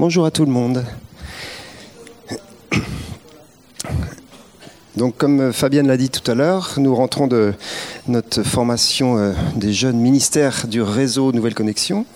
Bonjour 0.00 0.24
à 0.24 0.30
tout 0.30 0.46
le 0.46 0.50
monde. 0.50 0.82
Donc, 4.96 5.18
comme 5.18 5.52
Fabienne 5.52 5.88
l'a 5.88 5.98
dit 5.98 6.08
tout 6.08 6.28
à 6.30 6.34
l'heure, 6.34 6.72
nous 6.78 6.94
rentrons 6.94 7.26
de 7.26 7.52
notre 8.08 8.42
formation 8.42 9.18
euh, 9.18 9.34
des 9.56 9.74
jeunes 9.74 9.98
ministères 9.98 10.66
du 10.68 10.80
réseau 10.80 11.32
Nouvelle 11.32 11.54
Connexion, 11.54 12.06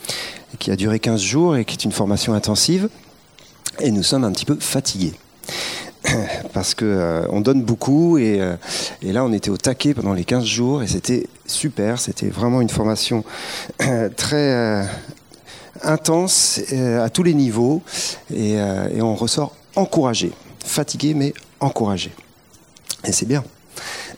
qui 0.59 0.71
a 0.71 0.77
duré 0.77 0.99
15 0.99 1.21
jours 1.21 1.57
et 1.59 1.67
qui 1.67 1.75
est 1.75 1.85
une 1.85 1.93
formation 1.93 2.33
intensive. 2.33 2.89
Et 3.81 3.91
nous 3.91 4.03
sommes 4.03 4.25
un 4.25 4.33
petit 4.33 4.47
peu 4.47 4.57
fatigués. 4.59 5.13
Parce 6.55 6.75
qu'on 6.75 6.87
euh, 6.87 7.41
donne 7.41 7.63
beaucoup 7.65 8.17
euh, 8.17 8.57
et, 9.03 9.13
là 9.13 9.27
on 9.27 9.33
était 9.35 9.51
au 9.51 9.59
taquet 9.59 9.93
pendant 9.93 10.15
les 10.15 10.25
15 10.25 10.43
jours 10.43 10.83
et 10.83 10.87
c'était 10.87 11.27
super, 11.45 12.01
c'était 12.01 12.31
vraiment 12.31 12.63
une 12.63 12.71
formation 12.71 13.25
très 14.17 14.87
intense 15.85 16.61
à 16.73 17.09
tous 17.11 17.23
les 17.23 17.35
niveaux 17.35 17.83
et, 18.33 18.55
et 18.55 19.03
on 19.03 19.15
ressort 19.15 19.55
encouragé, 19.77 20.33
fatigué 20.65 21.15
mais 21.15 21.35
encouragé. 21.61 22.13
Et 23.05 23.13
c'est 23.13 23.27
bien. 23.27 23.45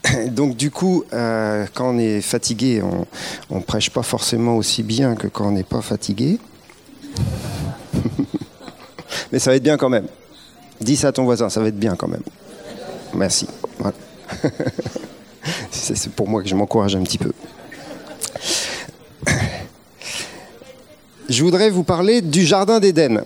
Donc 0.31 0.57
du 0.57 0.71
coup, 0.71 1.05
euh, 1.13 1.67
quand 1.75 1.95
on 1.95 1.99
est 1.99 2.21
fatigué, 2.21 2.83
on 3.51 3.57
ne 3.57 3.63
prêche 3.63 3.91
pas 3.91 4.03
forcément 4.03 4.57
aussi 4.57 4.83
bien 4.83 5.15
que 5.15 5.27
quand 5.27 5.49
on 5.49 5.53
n'est 5.53 5.63
pas 5.65 5.83
fatigué. 5.83 6.39
Mais 9.33 9.39
ça 9.39 9.51
va 9.51 9.57
être 9.57 9.63
bien 9.63 9.77
quand 9.77 9.89
même. 9.89 10.07
Dis 10.81 10.97
ça 10.97 11.09
à 11.09 11.13
ton 11.13 11.25
voisin, 11.25 11.49
ça 11.49 11.61
va 11.61 11.69
être 11.69 11.79
bien 11.79 11.97
quand 11.97 12.09
même. 12.09 12.23
Merci. 13.15 13.47
C'est 15.71 16.11
pour 16.13 16.29
moi 16.29 16.43
que 16.43 16.49
je 16.49 16.55
m'encourage 16.55 16.97
un 16.97 17.03
petit 17.03 17.19
peu. 17.19 17.33
Je 21.29 21.43
voudrais 21.43 21.71
vous 21.71 21.83
parler 21.83 22.21
du 22.21 22.47
Jardin 22.47 22.79
d'Éden. 22.79 23.25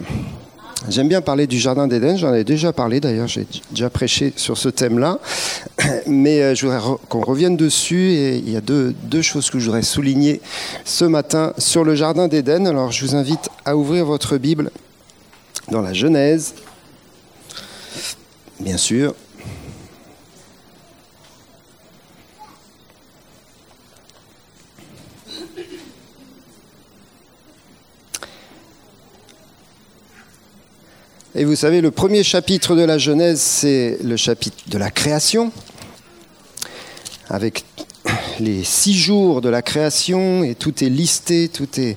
J'aime 0.89 1.09
bien 1.09 1.21
parler 1.21 1.47
du 1.47 1.59
Jardin 1.59 1.87
d'Éden, 1.87 2.17
j'en 2.17 2.33
ai 2.33 2.45
déjà 2.45 2.73
parlé 2.73 2.99
d'ailleurs, 2.99 3.29
j'ai 3.29 3.47
déjà 3.71 3.91
prêché 3.91 4.33
sur 4.37 4.57
ce 4.57 4.71
thème-là, 4.71 5.19
mais 6.07 6.41
euh, 6.41 6.55
je 6.55 6.65
voudrais 6.67 6.81
qu'on 7.11 7.21
revienne 7.21 7.59
dessus 7.59 8.13
et 8.13 8.37
il 8.37 8.51
y 8.51 8.57
a 8.57 8.63
deux, 8.63 8.95
deux, 9.03 9.21
choses 9.21 9.51
que 9.51 9.59
je 9.59 9.67
voudrais 9.67 9.83
souligner 9.83 10.41
ce 10.87 11.05
matin 11.05 11.53
sur 11.59 11.85
le 11.85 11.95
Jardin 11.95 12.27
d'Éden. 12.27 12.67
Alors 12.67 12.91
je 12.91 13.05
vous 13.05 13.15
invite 13.15 13.51
à 13.67 13.77
ouvrir 13.77 14.07
votre 14.07 14.39
Bible 14.39 14.71
dans 15.71 15.83
la 15.83 15.93
Genèse, 15.93 16.55
bien 18.61 18.79
sûr, 18.79 19.15
Et 31.37 31.45
vous 31.45 31.55
savez, 31.55 31.81
le 31.81 31.93
premier 31.93 32.25
chapitre 32.25 32.75
de 32.75 32.83
la 32.83 32.99
Genèse, 32.99 33.41
c'est 33.41 33.99
le 34.03 34.17
chapitre 34.17 34.57
de 34.67 34.79
la 34.79 34.91
création, 34.91 35.53
avec 37.29 37.65
les 38.41 38.65
six 38.65 38.95
jours 38.95 39.41
de 39.41 39.49
la 39.49 39.63
création, 39.63 40.43
et 40.43 40.57
tout 40.57 40.83
est 40.83 40.89
listé, 40.89 41.49
tout 41.49 41.69
est, 41.79 41.97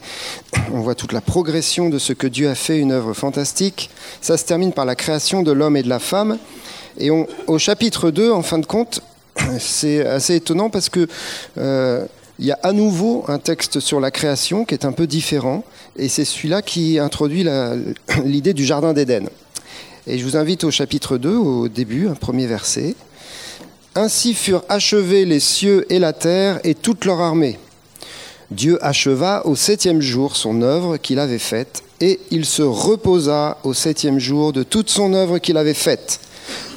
on 0.71 0.81
voit 0.81 0.93
toute 0.93 1.13
la 1.13 1.21
progression 1.21 1.89
de 1.89 1.97
ce 1.97 2.13
que 2.13 2.27
Dieu 2.27 2.47
a 2.47 2.53
fait, 2.53 2.77
une 2.77 2.91
œuvre 2.91 3.13
fantastique. 3.13 3.89
Ça 4.21 4.37
se 4.37 4.45
termine 4.45 4.71
par 4.71 4.85
la 4.85 4.93
création 4.95 5.41
de 5.41 5.51
l'homme 5.51 5.77
et 5.77 5.83
de 5.83 5.89
la 5.89 5.99
femme. 5.99 6.37
Et 6.99 7.09
au 7.09 7.57
chapitre 7.57 8.11
2, 8.11 8.31
en 8.31 8.43
fin 8.43 8.59
de 8.59 8.67
compte, 8.67 9.01
c'est 9.57 10.05
assez 10.05 10.35
étonnant 10.35 10.69
parce 10.69 10.89
que 10.89 11.07
euh, 11.57 12.05
il 12.39 12.45
y 12.45 12.51
a 12.51 12.59
à 12.63 12.73
nouveau 12.73 13.23
un 13.27 13.37
texte 13.37 13.79
sur 13.79 13.99
la 13.99 14.11
création 14.11 14.65
qui 14.65 14.73
est 14.73 14.85
un 14.85 14.91
peu 14.91 15.07
différent, 15.07 15.63
et 15.95 16.09
c'est 16.09 16.25
celui-là 16.25 16.61
qui 16.61 16.99
introduit 16.99 17.45
l'idée 18.25 18.53
du 18.53 18.65
Jardin 18.65 18.93
d'Éden. 18.93 19.29
Et 20.07 20.17
je 20.17 20.23
vous 20.25 20.35
invite 20.35 20.63
au 20.63 20.71
chapitre 20.71 21.17
2, 21.17 21.35
au 21.35 21.67
début, 21.69 22.07
un 22.07 22.15
premier 22.15 22.47
verset. 22.47 22.95
Ainsi 23.95 24.33
furent 24.33 24.63
achevés 24.67 25.25
les 25.25 25.39
cieux 25.39 25.85
et 25.89 25.99
la 25.99 26.13
terre 26.13 26.59
et 26.63 26.75
toute 26.75 27.05
leur 27.05 27.21
armée. 27.21 27.59
Dieu 28.51 28.83
acheva 28.83 29.43
au 29.45 29.55
septième 29.55 30.01
jour 30.01 30.35
son 30.35 30.61
œuvre 30.61 30.97
qu'il 30.97 31.19
avait 31.19 31.39
faite, 31.39 31.83
et 32.01 32.19
il 32.31 32.45
se 32.45 32.63
reposa 32.63 33.57
au 33.63 33.73
septième 33.73 34.19
jour 34.19 34.51
de 34.51 34.63
toute 34.63 34.89
son 34.89 35.13
œuvre 35.13 35.37
qu'il 35.37 35.57
avait 35.57 35.73
faite. 35.73 36.19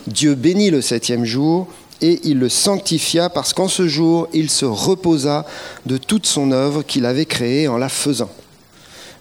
Dieu 0.07 0.35
bénit 0.35 0.71
le 0.71 0.81
septième 0.81 1.25
jour 1.25 1.67
et 2.03 2.21
il 2.25 2.39
le 2.39 2.49
sanctifia 2.49 3.31
parce 3.31 3.53
qu'en 3.53 3.69
ce 3.69 3.89
jour, 3.89 4.29
il 4.33 4.51
se 4.51 4.65
reposa 4.65 5.47
de 5.87 5.97
toute 5.97 6.27
son 6.27 6.53
œuvre 6.53 6.83
qu'il 6.83 7.07
avait 7.07 7.27
créée 7.27 7.69
en 7.69 7.79
la 7.79 7.89
faisant. 7.89 8.31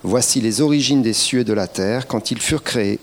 Voici 0.03 0.41
les 0.41 0.61
origines 0.61 1.01
des 1.01 1.13
cieux 1.13 1.39
et 1.39 1.45
de 1.45 1.53
la 1.53 1.67
terre 1.67 2.07
quand 2.07 2.31
ils 2.31 2.41
furent 2.41 2.63
créés. 2.63 2.99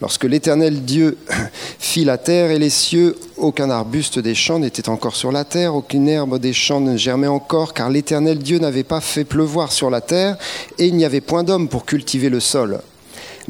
Lorsque 0.00 0.24
l'Éternel 0.24 0.82
Dieu 0.82 1.18
fit 1.78 2.04
la 2.04 2.18
terre 2.18 2.50
et 2.50 2.58
les 2.58 2.70
cieux, 2.70 3.16
aucun 3.36 3.70
arbuste 3.70 4.18
des 4.18 4.34
champs 4.34 4.58
n'était 4.58 4.88
encore 4.88 5.14
sur 5.14 5.30
la 5.30 5.44
terre, 5.44 5.74
aucune 5.74 6.08
herbe 6.08 6.38
des 6.38 6.52
champs 6.52 6.80
ne 6.80 6.96
germait 6.96 7.26
encore, 7.26 7.74
car 7.74 7.90
l'Éternel 7.90 8.38
Dieu 8.38 8.58
n'avait 8.58 8.82
pas 8.82 9.00
fait 9.00 9.24
pleuvoir 9.24 9.72
sur 9.72 9.90
la 9.90 10.00
terre, 10.00 10.36
et 10.78 10.86
il 10.86 10.96
n'y 10.96 11.04
avait 11.04 11.20
point 11.20 11.44
d'homme 11.44 11.68
pour 11.68 11.84
cultiver 11.84 12.30
le 12.30 12.40
sol. 12.40 12.80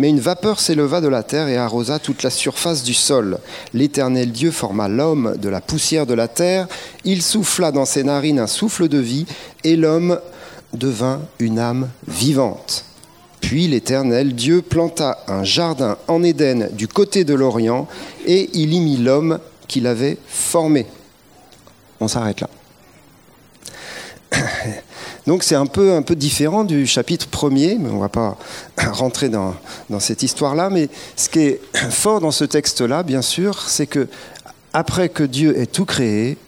Mais 0.00 0.09
une 0.09 0.19
vapeur 0.19 0.61
s'éleva 0.61 1.03
de 1.03 1.09
la 1.09 1.22
terre 1.22 1.49
et 1.49 1.59
arrosa 1.59 1.99
toute 1.99 2.22
la 2.22 2.31
surface 2.31 2.83
du 2.83 2.94
sol. 2.94 3.38
L'Éternel 3.75 4.33
Dieu 4.33 4.50
forma 4.50 4.88
l'homme 4.88 5.37
de 5.37 5.50
la 5.50 5.61
poussière 5.61 6.06
de 6.06 6.15
la 6.15 6.27
terre, 6.27 6.69
il 7.05 7.21
souffla 7.21 7.71
dans 7.71 7.84
ses 7.84 8.03
narines 8.03 8.39
un 8.39 8.47
souffle 8.47 8.89
de 8.89 8.97
vie, 8.97 9.27
et 9.62 9.77
l'homme 9.77 10.19
devint 10.72 11.21
une 11.39 11.59
âme 11.59 11.91
vivante. 12.09 12.87
Puis 13.43 13.69
l'Éternel 13.69 14.34
Dieu 14.34 14.62
planta 14.62 15.22
un 15.28 15.44
jardin 15.44 15.99
en 16.09 16.22
Éden 16.22 16.71
du 16.72 16.89
côté 16.89 17.25
de 17.25 17.34
l'Orient, 17.34 17.87
et 18.25 18.49
il 18.55 18.72
y 18.72 18.81
mit 18.81 18.97
l'homme 18.97 19.39
qu'il 19.69 19.87
avait 19.87 20.16
formé. 20.27 20.87
On 22.00 22.09
s'arrête 22.09 22.41
là. 22.41 22.49
Donc 25.27 25.43
c'est 25.43 25.55
un 25.55 25.67
peu, 25.67 25.93
un 25.93 26.03
peu 26.03 26.17
différent 26.17 26.65
du 26.65 26.87
chapitre 26.87 27.29
premier, 27.29 27.77
mais 27.79 27.91
on 27.91 27.97
ne 27.97 28.01
va 28.01 28.09
pas 28.09 28.39
rentrer 28.93 29.29
dans, 29.29 29.55
dans 29.89 30.01
cette 30.01 30.23
histoire-là. 30.23 30.71
Mais 30.71 30.89
ce 31.17 31.29
qui 31.29 31.41
est 31.41 31.61
fort 31.91 32.21
dans 32.21 32.31
ce 32.31 32.45
texte-là, 32.45 33.03
bien 33.03 33.23
sûr, 33.23 33.69
c'est 33.69 33.87
que 33.87 34.09
après 34.73 35.09
que 35.09 35.23
Dieu 35.23 35.59
ait 35.59 35.67
tout 35.67 35.85
créé, 35.85 36.39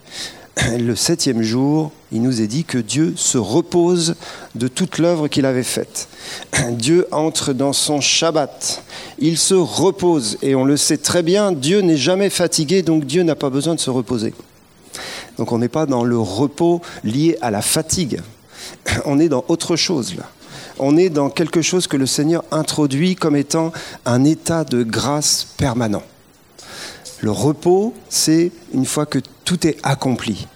le 0.78 0.94
septième 0.94 1.42
jour, 1.42 1.92
il 2.12 2.22
nous 2.22 2.42
est 2.42 2.46
dit 2.46 2.64
que 2.64 2.78
Dieu 2.78 3.14
se 3.16 3.38
repose 3.38 4.14
de 4.54 4.68
toute 4.68 4.98
l'œuvre 4.98 5.28
qu'il 5.28 5.46
avait 5.46 5.62
faite. 5.62 6.08
Dieu 6.70 7.06
entre 7.10 7.52
dans 7.52 7.72
son 7.72 8.00
Shabbat. 8.00 8.82
Il 9.18 9.38
se 9.38 9.54
repose. 9.54 10.38
Et 10.42 10.54
on 10.54 10.64
le 10.64 10.76
sait 10.76 10.98
très 10.98 11.22
bien, 11.22 11.52
Dieu 11.52 11.80
n'est 11.80 11.96
jamais 11.96 12.30
fatigué, 12.30 12.82
donc 12.82 13.04
Dieu 13.04 13.22
n'a 13.22 13.34
pas 13.34 13.50
besoin 13.50 13.74
de 13.74 13.80
se 13.80 13.90
reposer. 13.90 14.34
Donc 15.38 15.52
on 15.52 15.58
n'est 15.58 15.68
pas 15.68 15.86
dans 15.86 16.04
le 16.04 16.18
repos 16.18 16.82
lié 17.04 17.38
à 17.40 17.50
la 17.50 17.62
fatigue. 17.62 18.20
On 19.04 19.18
est 19.18 19.28
dans 19.28 19.44
autre 19.48 19.76
chose 19.76 20.14
là. 20.16 20.24
On 20.78 20.96
est 20.96 21.10
dans 21.10 21.30
quelque 21.30 21.62
chose 21.62 21.86
que 21.86 21.96
le 21.96 22.06
Seigneur 22.06 22.44
introduit 22.50 23.14
comme 23.14 23.36
étant 23.36 23.72
un 24.04 24.24
état 24.24 24.64
de 24.64 24.82
grâce 24.82 25.46
permanent. 25.56 26.02
Le 27.20 27.30
repos, 27.30 27.94
c'est 28.08 28.50
une 28.74 28.86
fois 28.86 29.06
que 29.06 29.20
tout 29.44 29.66
est 29.66 29.76
accompli. 29.82 30.48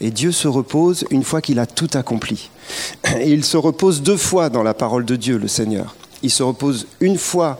Et 0.00 0.10
Dieu 0.10 0.30
se 0.30 0.46
repose 0.46 1.04
une 1.10 1.24
fois 1.24 1.40
qu'il 1.40 1.58
a 1.58 1.66
tout 1.66 1.88
accompli. 1.94 2.50
Et 3.18 3.30
il 3.30 3.44
se 3.44 3.56
repose 3.56 4.02
deux 4.02 4.16
fois 4.16 4.50
dans 4.50 4.62
la 4.62 4.74
parole 4.74 5.04
de 5.04 5.16
Dieu, 5.16 5.38
le 5.38 5.48
Seigneur. 5.48 5.96
Il 6.22 6.30
se 6.30 6.42
repose 6.42 6.86
une 7.00 7.18
fois 7.18 7.58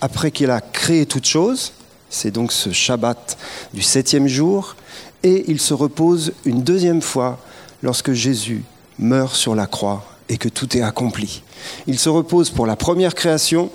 après 0.00 0.30
qu'il 0.30 0.50
a 0.50 0.60
créé 0.60 1.06
toute 1.06 1.26
chose, 1.26 1.72
c'est 2.10 2.30
donc 2.30 2.52
ce 2.52 2.72
Shabbat 2.72 3.38
du 3.72 3.82
septième 3.82 4.26
jour, 4.26 4.76
et 5.22 5.44
il 5.48 5.60
se 5.60 5.74
repose 5.74 6.32
une 6.44 6.62
deuxième 6.62 7.02
fois 7.02 7.38
lorsque 7.82 8.12
Jésus 8.12 8.64
meurt 8.98 9.34
sur 9.34 9.54
la 9.54 9.66
croix 9.66 10.04
et 10.28 10.38
que 10.38 10.48
tout 10.48 10.76
est 10.76 10.82
accompli. 10.82 11.42
Il 11.86 11.98
se 11.98 12.08
repose 12.08 12.50
pour 12.50 12.66
la 12.66 12.76
première 12.76 13.14
création 13.14 13.70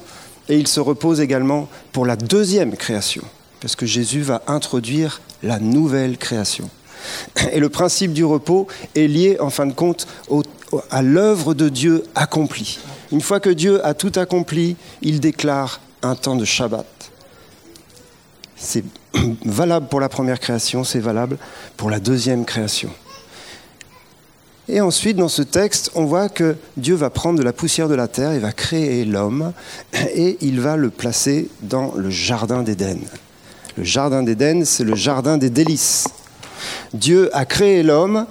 et 0.49 0.57
il 0.57 0.67
se 0.67 0.79
repose 0.79 1.19
également 1.19 1.67
pour 1.91 2.05
la 2.05 2.15
deuxième 2.15 2.75
création, 2.75 3.23
parce 3.61 3.75
que 3.75 3.85
Jésus 3.85 4.21
va 4.21 4.41
introduire 4.47 5.21
la 5.43 5.59
nouvelle 5.59 6.17
création. 6.17 6.69
Et 7.51 7.59
le 7.59 7.69
principe 7.69 8.13
du 8.13 8.25
repos 8.25 8.67
est 8.95 9.07
lié, 9.07 9.37
en 9.39 9.49
fin 9.49 9.65
de 9.65 9.73
compte, 9.73 10.07
à 10.89 11.01
l'œuvre 11.01 11.53
de 11.53 11.69
Dieu 11.69 12.03
accomplie. 12.15 12.79
Une 13.11 13.21
fois 13.21 13.39
que 13.39 13.49
Dieu 13.49 13.85
a 13.85 13.93
tout 13.93 14.11
accompli, 14.15 14.75
il 15.01 15.19
déclare 15.19 15.79
un 16.01 16.15
temps 16.15 16.35
de 16.35 16.45
Shabbat. 16.45 16.85
C'est 18.55 18.83
valable 19.45 19.87
pour 19.87 19.99
la 19.99 20.09
première 20.09 20.39
création, 20.39 20.83
c'est 20.83 20.99
valable 20.99 21.37
pour 21.77 21.89
la 21.89 21.99
deuxième 21.99 22.45
création. 22.45 22.89
Et 24.69 24.81
ensuite, 24.81 25.15
dans 25.15 25.29
ce 25.29 25.41
texte, 25.41 25.91
on 25.95 26.05
voit 26.05 26.27
que 26.27 26.57
Dieu 26.75 26.95
va 26.95 27.09
prendre 27.09 27.39
de 27.39 27.43
la 27.43 27.53
poussière 27.53 27.87
de 27.87 27.95
la 27.95 28.09
terre, 28.09 28.33
il 28.33 28.41
va 28.41 28.51
créer 28.51 29.05
l'homme, 29.05 29.53
et 30.13 30.37
il 30.41 30.59
va 30.59 30.75
le 30.75 30.89
placer 30.89 31.49
dans 31.61 31.93
le 31.95 32.09
jardin 32.09 32.63
d'Éden. 32.63 32.99
Le 33.77 33.83
jardin 33.83 34.23
d'Éden, 34.23 34.65
c'est 34.65 34.83
le 34.83 34.95
jardin 34.95 35.37
des 35.37 35.49
délices. 35.49 36.07
Dieu 36.93 37.29
a 37.35 37.45
créé 37.45 37.81
l'homme 37.81 38.25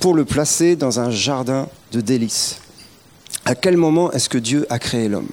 pour 0.00 0.14
le 0.14 0.24
placer 0.24 0.74
dans 0.74 0.98
un 0.98 1.10
jardin 1.10 1.68
de 1.92 2.00
délices. 2.00 2.56
À 3.44 3.54
quel 3.54 3.76
moment 3.76 4.10
est-ce 4.10 4.28
que 4.28 4.38
Dieu 4.38 4.66
a 4.70 4.80
créé 4.80 5.08
l'homme? 5.08 5.28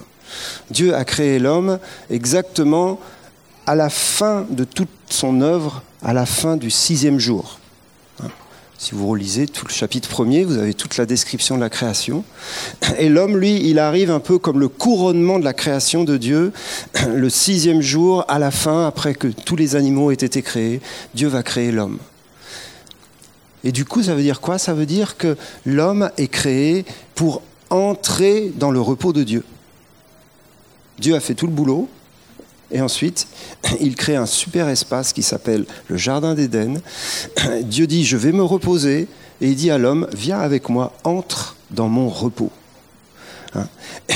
Dieu 0.69 0.93
a 0.95 1.03
créé 1.03 1.39
l'homme 1.39 1.79
exactement 2.11 2.99
à 3.65 3.75
la 3.75 3.89
fin 3.89 4.45
de 4.49 4.65
toute 4.65 4.89
son 5.09 5.41
œuvre, 5.41 5.81
à 6.03 6.13
la 6.13 6.25
fin 6.25 6.57
du 6.57 6.69
sixième 6.69 7.19
jour. 7.19 7.59
Si 8.77 8.95
vous 8.95 9.07
relisez 9.07 9.47
tout 9.47 9.65
le 9.65 9.71
chapitre 9.71 10.09
premier, 10.09 10.43
vous 10.43 10.57
avez 10.57 10.73
toute 10.73 10.97
la 10.97 11.05
description 11.05 11.55
de 11.55 11.61
la 11.61 11.69
création. 11.69 12.25
Et 12.97 13.07
l'homme, 13.07 13.37
lui, 13.37 13.69
il 13.69 13.79
arrive 13.79 14.11
un 14.11 14.19
peu 14.19 14.39
comme 14.39 14.59
le 14.59 14.67
couronnement 14.67 15.39
de 15.39 15.45
la 15.45 15.53
création 15.53 16.03
de 16.03 16.17
Dieu. 16.17 16.51
Le 17.07 17.29
sixième 17.29 17.81
jour, 17.81 18.25
à 18.27 18.39
la 18.39 18.51
fin, 18.51 18.85
après 18.85 19.13
que 19.13 19.27
tous 19.27 19.55
les 19.55 19.75
animaux 19.75 20.11
aient 20.11 20.15
été 20.15 20.41
créés, 20.41 20.81
Dieu 21.13 21.27
va 21.29 21.43
créer 21.43 21.71
l'homme. 21.71 21.99
Et 23.63 23.71
du 23.71 23.85
coup, 23.85 24.03
ça 24.03 24.15
veut 24.15 24.21
dire 24.21 24.41
quoi? 24.41 24.57
Ça 24.57 24.73
veut 24.73 24.85
dire 24.85 25.15
que 25.15 25.37
l'homme 25.65 26.09
est 26.17 26.27
créé 26.27 26.83
pour 27.15 27.41
entrer 27.69 28.51
dans 28.55 28.71
le 28.71 28.81
repos 28.81 29.13
de 29.13 29.23
Dieu. 29.23 29.43
Dieu 30.99 31.15
a 31.15 31.19
fait 31.19 31.35
tout 31.35 31.47
le 31.47 31.53
boulot, 31.53 31.87
et 32.73 32.81
ensuite, 32.81 33.27
il 33.79 33.95
crée 33.95 34.15
un 34.15 34.25
super 34.25 34.67
espace 34.67 35.13
qui 35.13 35.23
s'appelle 35.23 35.65
le 35.87 35.95
Jardin 35.95 36.33
d'Éden. 36.33 36.81
Dieu 37.61 37.87
dit, 37.87 38.03
je 38.03 38.17
vais 38.17 38.31
me 38.33 38.43
reposer. 38.43 39.07
Et 39.41 39.49
il 39.49 39.55
dit 39.55 39.71
à 39.71 39.77
l'homme, 39.77 40.07
viens 40.13 40.39
avec 40.39 40.69
moi, 40.69 40.93
entre 41.03 41.55
dans 41.71 41.87
mon 41.87 42.09
repos. 42.09 42.51
Hein? 43.55 43.67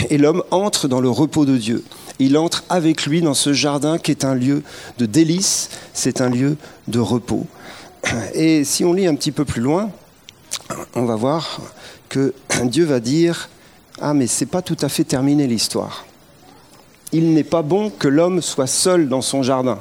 Et 0.09 0.17
l'homme 0.17 0.43
entre 0.51 0.87
dans 0.87 1.01
le 1.01 1.09
repos 1.09 1.45
de 1.45 1.57
Dieu. 1.57 1.83
Il 2.19 2.37
entre 2.37 2.63
avec 2.69 3.05
lui 3.05 3.21
dans 3.21 3.35
ce 3.35 3.53
jardin 3.53 3.99
qui 3.99 4.09
est 4.11 4.25
un 4.25 4.33
lieu 4.33 4.63
de 4.97 5.05
délice, 5.05 5.69
c'est 5.93 6.21
un 6.21 6.29
lieu 6.29 6.57
de 6.87 6.99
repos. 6.99 7.45
Et 8.33 8.63
si 8.63 8.83
on 8.83 8.93
lit 8.93 9.05
un 9.05 9.15
petit 9.15 9.31
peu 9.31 9.45
plus 9.45 9.61
loin, 9.61 9.91
on 10.95 11.05
va 11.05 11.15
voir 11.15 11.59
que 12.09 12.33
Dieu 12.63 12.85
va 12.85 12.99
dire, 12.99 13.49
ah 14.01 14.13
mais 14.13 14.25
c'est 14.25 14.45
pas 14.47 14.61
tout 14.61 14.77
à 14.81 14.89
fait 14.89 15.03
terminé 15.03 15.45
l'histoire 15.45 16.05
il 17.17 17.33
n'est 17.33 17.43
pas 17.43 17.63
bon 17.63 17.89
que 17.89 18.07
l'homme 18.07 18.41
soit 18.41 18.67
seul 18.67 19.09
dans 19.09 19.21
son 19.21 19.41
jardin. 19.41 19.79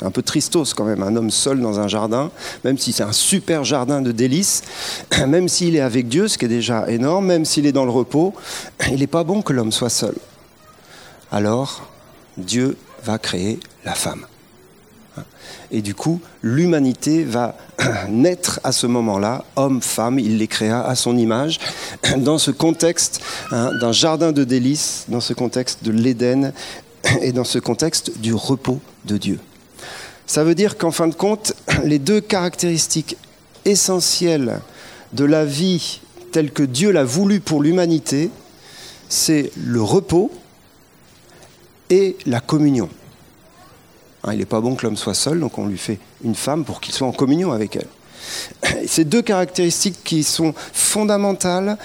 Un 0.00 0.10
peu 0.10 0.22
tristos 0.22 0.74
quand 0.74 0.84
même, 0.84 1.02
un 1.04 1.14
homme 1.14 1.30
seul 1.30 1.60
dans 1.60 1.78
un 1.78 1.86
jardin, 1.86 2.32
même 2.64 2.76
si 2.76 2.92
c'est 2.92 3.04
un 3.04 3.12
super 3.12 3.62
jardin 3.62 4.02
de 4.02 4.10
délices, 4.10 4.62
même 5.28 5.48
s'il 5.48 5.76
est 5.76 5.80
avec 5.80 6.08
Dieu, 6.08 6.26
ce 6.26 6.38
qui 6.38 6.46
est 6.46 6.48
déjà 6.48 6.90
énorme, 6.90 7.26
même 7.26 7.44
s'il 7.44 7.66
est 7.66 7.72
dans 7.72 7.84
le 7.84 7.92
repos, 7.92 8.34
il 8.90 8.98
n'est 8.98 9.06
pas 9.06 9.22
bon 9.22 9.42
que 9.42 9.52
l'homme 9.52 9.70
soit 9.70 9.90
seul. 9.90 10.16
Alors, 11.30 11.88
Dieu 12.36 12.76
va 13.04 13.18
créer 13.18 13.60
la 13.84 13.94
femme. 13.94 14.26
Et 15.70 15.82
du 15.82 15.94
coup, 15.94 16.20
l'humanité 16.42 17.24
va 17.24 17.56
naître 18.08 18.60
à 18.64 18.72
ce 18.72 18.86
moment-là, 18.86 19.44
homme, 19.56 19.80
femme, 19.80 20.18
il 20.18 20.38
les 20.38 20.48
créa 20.48 20.82
à 20.82 20.94
son 20.94 21.16
image, 21.16 21.58
dans 22.18 22.38
ce 22.38 22.50
contexte 22.50 23.20
hein, 23.50 23.70
d'un 23.80 23.92
jardin 23.92 24.32
de 24.32 24.44
délices, 24.44 25.04
dans 25.08 25.20
ce 25.20 25.32
contexte 25.32 25.84
de 25.84 25.90
l'Éden 25.90 26.52
et 27.22 27.32
dans 27.32 27.44
ce 27.44 27.58
contexte 27.58 28.18
du 28.18 28.34
repos 28.34 28.80
de 29.04 29.16
Dieu. 29.16 29.38
Ça 30.26 30.44
veut 30.44 30.54
dire 30.54 30.78
qu'en 30.78 30.92
fin 30.92 31.08
de 31.08 31.14
compte, 31.14 31.54
les 31.84 31.98
deux 31.98 32.20
caractéristiques 32.20 33.16
essentielles 33.64 34.60
de 35.12 35.24
la 35.24 35.44
vie 35.44 36.00
telle 36.32 36.50
que 36.50 36.62
Dieu 36.62 36.90
l'a 36.90 37.04
voulu 37.04 37.40
pour 37.40 37.62
l'humanité, 37.62 38.30
c'est 39.08 39.52
le 39.56 39.82
repos 39.82 40.30
et 41.90 42.16
la 42.24 42.40
communion. 42.40 42.88
Hein, 44.24 44.32
il 44.32 44.38
n'est 44.38 44.46
pas 44.46 44.60
bon 44.60 44.74
que 44.74 44.86
l'homme 44.86 44.96
soit 44.96 45.14
seul, 45.14 45.40
donc 45.40 45.58
on 45.58 45.66
lui 45.66 45.78
fait 45.78 45.98
une 46.24 46.34
femme 46.34 46.64
pour 46.64 46.80
qu'il 46.80 46.94
soit 46.94 47.06
en 47.06 47.12
communion 47.12 47.52
avec 47.52 47.76
elle. 47.76 47.88
Ces 48.86 49.04
deux 49.04 49.22
caractéristiques 49.22 50.04
qui 50.04 50.22
sont 50.22 50.54
fondamentales 50.72 51.76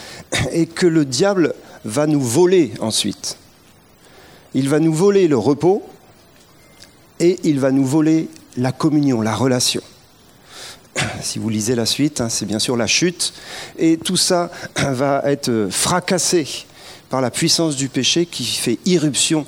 et 0.51 0.67
que 0.67 0.85
le 0.85 1.03
diable 1.03 1.55
va 1.83 2.05
nous 2.05 2.21
voler 2.21 2.73
ensuite. 2.79 3.37
Il 4.53 4.69
va 4.69 4.79
nous 4.79 4.93
voler 4.93 5.27
le 5.27 5.37
repos 5.37 5.83
et 7.19 7.39
il 7.43 7.59
va 7.59 7.71
nous 7.71 7.85
voler 7.85 8.29
la 8.55 8.71
communion, 8.71 9.21
la 9.21 9.35
relation. 9.35 9.81
Si 11.21 11.39
vous 11.39 11.49
lisez 11.49 11.75
la 11.75 11.85
suite, 11.85 12.21
hein, 12.21 12.29
c'est 12.29 12.45
bien 12.45 12.59
sûr 12.59 12.75
la 12.75 12.87
chute, 12.87 13.33
et 13.77 13.97
tout 13.97 14.17
ça 14.17 14.49
va 14.75 15.21
être 15.25 15.67
fracassé 15.69 16.65
par 17.09 17.21
la 17.21 17.31
puissance 17.31 17.75
du 17.75 17.89
péché 17.89 18.25
qui 18.25 18.43
fait 18.43 18.79
irruption 18.85 19.45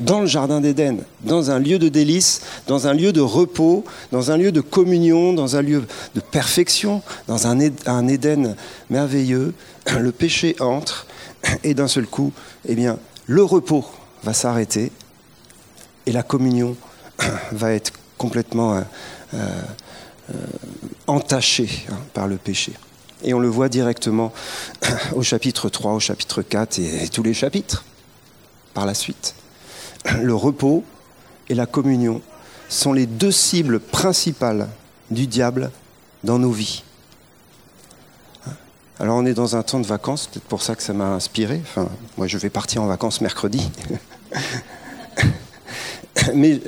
dans 0.00 0.20
le 0.20 0.26
Jardin 0.26 0.60
d'Éden, 0.60 0.98
dans 1.24 1.50
un 1.50 1.58
lieu 1.58 1.78
de 1.78 1.88
délice, 1.88 2.40
dans 2.66 2.86
un 2.86 2.94
lieu 2.94 3.12
de 3.12 3.20
repos, 3.20 3.84
dans 4.12 4.30
un 4.30 4.36
lieu 4.36 4.52
de 4.52 4.60
communion, 4.60 5.32
dans 5.32 5.56
un 5.56 5.62
lieu 5.62 5.84
de 6.14 6.20
perfection, 6.20 7.02
dans 7.26 7.46
un, 7.46 8.08
Éden 8.08 8.56
merveilleux. 8.90 9.52
Le 9.98 10.10
péché 10.10 10.56
entre 10.58 11.06
et 11.62 11.74
d'un 11.74 11.88
seul 11.88 12.06
coup, 12.06 12.32
eh 12.66 12.74
bien, 12.74 12.98
le 13.26 13.42
repos 13.42 13.84
va 14.24 14.32
s'arrêter 14.32 14.90
et 16.06 16.12
la 16.12 16.22
communion 16.22 16.76
va 17.52 17.72
être 17.72 17.92
complètement 18.18 18.76
euh, 18.76 18.82
euh, 19.34 20.46
entachée 21.06 21.86
hein, 21.90 21.98
par 22.14 22.26
le 22.26 22.36
péché. 22.36 22.72
Et 23.22 23.34
on 23.34 23.40
le 23.40 23.48
voit 23.48 23.68
directement 23.68 24.32
au 25.14 25.22
chapitre 25.22 25.68
3, 25.68 25.92
au 25.92 26.00
chapitre 26.00 26.42
4 26.42 26.78
et, 26.78 27.08
tous 27.08 27.22
les 27.22 27.34
chapitres 27.34 27.84
par 28.74 28.86
la 28.86 28.94
suite. 28.94 29.34
Le 30.20 30.34
repos 30.34 30.84
et 31.48 31.54
la 31.54 31.66
communion 31.66 32.20
sont 32.68 32.92
les 32.92 33.06
deux 33.06 33.32
cibles 33.32 33.80
principales 33.80 34.68
du 35.10 35.26
diable 35.26 35.70
dans 36.24 36.38
nos 36.38 36.50
vies. 36.50 36.82
Alors 38.98 39.16
on 39.16 39.26
est 39.26 39.34
dans 39.34 39.56
un 39.56 39.62
temps 39.62 39.80
de 39.80 39.86
vacances, 39.86 40.26
peut-être 40.26 40.46
pour 40.46 40.62
ça 40.62 40.74
que 40.74 40.82
ça 40.82 40.94
m'a 40.94 41.08
inspiré. 41.08 41.60
Enfin, 41.62 41.88
moi 42.16 42.26
je 42.26 42.38
vais 42.38 42.50
partir 42.50 42.82
en 42.82 42.86
vacances 42.86 43.20
mercredi. 43.20 43.70
Mais 46.34 46.60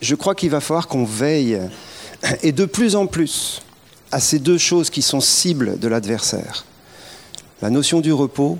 je 0.00 0.14
crois 0.14 0.34
qu'il 0.34 0.50
va 0.50 0.60
falloir 0.60 0.88
qu'on 0.88 1.04
veille, 1.04 1.60
et 2.42 2.52
de 2.52 2.64
plus 2.64 2.96
en 2.96 3.06
plus, 3.06 3.62
à 4.12 4.20
ces 4.20 4.38
deux 4.38 4.58
choses 4.58 4.90
qui 4.90 5.02
sont 5.02 5.20
cibles 5.20 5.78
de 5.78 5.88
l'adversaire. 5.88 6.64
La 7.62 7.70
notion 7.70 8.00
du 8.00 8.12
repos 8.12 8.58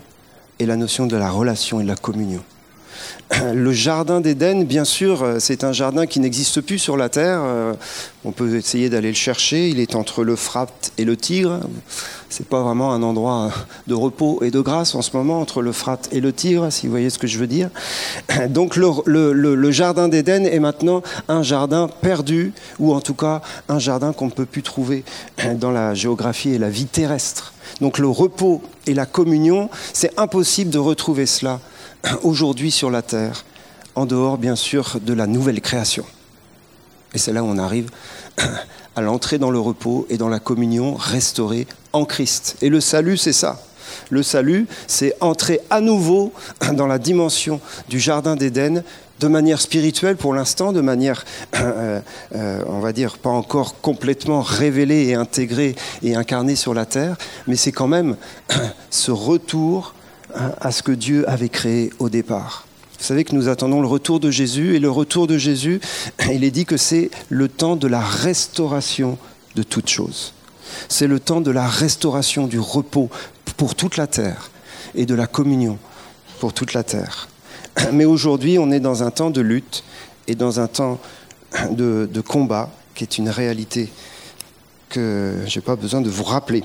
et 0.59 0.65
la 0.65 0.77
notion 0.77 1.07
de 1.07 1.17
la 1.17 1.29
relation 1.29 1.79
et 1.79 1.83
de 1.83 1.87
la 1.87 1.95
communion. 1.95 2.43
Le 3.53 3.71
jardin 3.71 4.21
d'Éden, 4.21 4.65
bien 4.65 4.83
sûr, 4.83 5.23
euh, 5.23 5.39
c'est 5.39 5.63
un 5.63 5.71
jardin 5.71 6.05
qui 6.05 6.19
n'existe 6.19 6.61
plus 6.61 6.77
sur 6.77 6.97
la 6.97 7.09
terre. 7.09 7.41
Euh, 7.43 7.73
on 8.25 8.31
peut 8.31 8.55
essayer 8.55 8.89
d'aller 8.89 9.07
le 9.09 9.15
chercher. 9.15 9.69
Il 9.69 9.79
est 9.79 9.95
entre 9.95 10.23
l'Euphrate 10.23 10.91
et 10.97 11.05
le 11.05 11.17
Tigre. 11.17 11.61
C'est 12.29 12.45
pas 12.45 12.61
vraiment 12.61 12.93
un 12.93 13.01
endroit 13.01 13.51
de 13.87 13.93
repos 13.93 14.39
et 14.43 14.51
de 14.51 14.59
grâce 14.59 14.95
en 14.95 15.01
ce 15.01 15.15
moment 15.15 15.39
entre 15.39 15.61
l'Euphrate 15.61 16.09
et 16.11 16.19
le 16.19 16.33
Tigre, 16.33 16.71
si 16.71 16.85
vous 16.85 16.91
voyez 16.91 17.09
ce 17.09 17.17
que 17.17 17.27
je 17.27 17.37
veux 17.39 17.47
dire. 17.47 17.69
Donc 18.49 18.75
le, 18.75 19.71
jardin 19.71 20.07
d'Éden 20.07 20.45
est 20.45 20.59
maintenant 20.59 21.01
un 21.27 21.41
jardin 21.41 21.89
perdu, 22.01 22.53
ou 22.79 22.93
en 22.93 23.01
tout 23.01 23.15
cas 23.15 23.41
un 23.69 23.79
jardin 23.79 24.13
qu'on 24.13 24.25
ne 24.25 24.31
peut 24.31 24.45
plus 24.45 24.63
trouver 24.63 25.03
dans 25.55 25.71
la 25.71 25.93
géographie 25.93 26.51
et 26.51 26.57
la 26.57 26.69
vie 26.69 26.85
terrestre. 26.85 27.53
Donc 27.79 27.97
le 27.97 28.07
repos 28.07 28.61
et 28.87 28.93
la 28.93 29.05
communion, 29.05 29.69
c'est 29.93 30.17
impossible 30.19 30.69
de 30.69 30.79
retrouver 30.79 31.25
cela 31.25 31.59
aujourd'hui 32.23 32.71
sur 32.71 32.89
la 32.89 33.01
terre, 33.01 33.45
en 33.95 34.05
dehors 34.05 34.37
bien 34.37 34.55
sûr 34.55 34.99
de 35.01 35.13
la 35.13 35.27
nouvelle 35.27 35.61
création. 35.61 36.05
Et 37.13 37.17
c'est 37.17 37.33
là 37.33 37.43
où 37.43 37.47
on 37.47 37.57
arrive 37.57 37.89
à 38.95 39.01
l'entrée 39.01 39.37
dans 39.37 39.51
le 39.51 39.59
repos 39.59 40.05
et 40.09 40.17
dans 40.17 40.29
la 40.29 40.39
communion 40.39 40.95
restaurée 40.95 41.67
en 41.93 42.05
Christ. 42.05 42.57
Et 42.61 42.69
le 42.69 42.79
salut, 42.79 43.17
c'est 43.17 43.33
ça. 43.33 43.61
Le 44.09 44.23
salut, 44.23 44.67
c'est 44.87 45.15
entrer 45.19 45.59
à 45.69 45.81
nouveau 45.81 46.31
dans 46.73 46.87
la 46.87 46.97
dimension 46.97 47.59
du 47.89 47.99
Jardin 47.99 48.35
d'Éden 48.35 48.83
de 49.19 49.27
manière 49.27 49.61
spirituelle 49.61 50.17
pour 50.17 50.33
l'instant, 50.33 50.71
de 50.71 50.81
manière, 50.81 51.25
euh, 51.55 52.01
euh, 52.35 52.63
on 52.67 52.79
va 52.79 52.91
dire, 52.91 53.17
pas 53.17 53.29
encore 53.29 53.79
complètement 53.79 54.41
révélée 54.41 55.07
et 55.07 55.13
intégrée 55.13 55.75
et 56.01 56.15
incarnée 56.15 56.55
sur 56.55 56.73
la 56.73 56.85
terre, 56.85 57.17
mais 57.47 57.55
c'est 57.55 57.71
quand 57.71 57.87
même 57.87 58.15
ce 58.89 59.11
retour 59.11 59.93
à 60.33 60.71
ce 60.71 60.83
que 60.83 60.91
Dieu 60.91 61.27
avait 61.29 61.49
créé 61.49 61.91
au 61.99 62.09
départ. 62.09 62.65
Vous 63.01 63.07
savez 63.07 63.23
que 63.23 63.33
nous 63.33 63.49
attendons 63.49 63.81
le 63.81 63.87
retour 63.87 64.19
de 64.19 64.29
Jésus, 64.29 64.75
et 64.75 64.79
le 64.79 64.91
retour 64.91 65.25
de 65.25 65.35
Jésus, 65.35 65.81
il 66.31 66.43
est 66.43 66.51
dit 66.51 66.65
que 66.65 66.77
c'est 66.77 67.09
le 67.29 67.47
temps 67.47 67.75
de 67.75 67.87
la 67.87 67.99
restauration 67.99 69.17
de 69.55 69.63
toutes 69.63 69.89
choses. 69.89 70.33
C'est 70.87 71.07
le 71.07 71.19
temps 71.19 71.41
de 71.41 71.49
la 71.49 71.67
restauration 71.67 72.45
du 72.45 72.59
repos 72.59 73.09
pour 73.57 73.73
toute 73.73 73.97
la 73.97 74.05
terre 74.05 74.51
et 74.93 75.07
de 75.07 75.15
la 75.15 75.25
communion 75.25 75.79
pour 76.39 76.53
toute 76.53 76.73
la 76.73 76.83
terre. 76.83 77.27
Mais 77.91 78.05
aujourd'hui, 78.05 78.59
on 78.59 78.69
est 78.69 78.79
dans 78.79 79.01
un 79.01 79.09
temps 79.09 79.31
de 79.31 79.41
lutte 79.41 79.83
et 80.27 80.35
dans 80.35 80.59
un 80.59 80.67
temps 80.67 80.99
de, 81.71 82.07
combat 82.21 82.69
qui 82.93 83.03
est 83.03 83.17
une 83.17 83.29
réalité 83.29 83.89
que 84.89 85.37
je 85.47 85.57
n'ai 85.57 85.63
pas 85.63 85.75
besoin 85.75 86.01
de 86.01 86.09
vous 86.11 86.23
rappeler. 86.23 86.63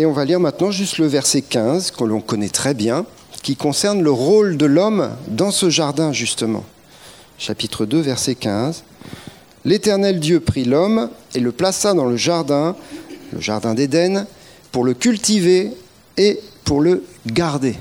Et 0.00 0.06
on 0.06 0.12
va 0.12 0.24
lire 0.24 0.40
maintenant 0.40 0.70
juste 0.70 0.96
le 0.96 1.06
verset 1.06 1.42
15, 1.42 1.90
que 1.90 2.04
l'on 2.04 2.22
connaît 2.22 2.48
très 2.48 2.72
bien, 2.72 3.04
qui 3.42 3.54
concerne 3.54 4.02
le 4.02 4.10
rôle 4.10 4.56
de 4.56 4.64
l'homme 4.64 5.10
dans 5.28 5.50
ce 5.50 5.68
jardin, 5.68 6.10
justement. 6.10 6.64
Chapitre 7.36 7.84
2, 7.84 8.00
verset 8.00 8.34
15. 8.34 8.82
L'Éternel 9.66 10.18
Dieu 10.18 10.40
prit 10.40 10.64
l'homme 10.64 11.10
et 11.34 11.38
le 11.38 11.52
plaça 11.52 11.92
dans 11.92 12.06
le 12.06 12.16
jardin, 12.16 12.76
le 13.34 13.40
jardin 13.42 13.74
d'Éden, 13.74 14.26
pour 14.72 14.84
le 14.84 14.94
cultiver 14.94 15.70
et 16.16 16.40
pour 16.64 16.80
le 16.80 17.04
garder. 17.26 17.76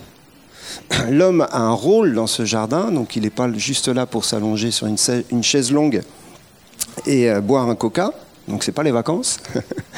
L'homme 1.09 1.47
a 1.49 1.59
un 1.59 1.71
rôle 1.71 2.15
dans 2.15 2.27
ce 2.27 2.43
jardin, 2.43 2.91
donc 2.91 3.15
il 3.15 3.21
n'est 3.21 3.29
pas 3.29 3.49
juste 3.53 3.87
là 3.87 4.05
pour 4.05 4.25
s'allonger 4.25 4.71
sur 4.71 4.87
une 4.87 5.43
chaise 5.43 5.71
longue 5.71 6.01
et 7.05 7.29
euh, 7.29 7.39
boire 7.39 7.69
un 7.69 7.75
coca, 7.75 8.11
donc 8.49 8.63
ce 8.63 8.71
n'est 8.71 8.75
pas 8.75 8.83
les 8.83 8.91
vacances. 8.91 9.39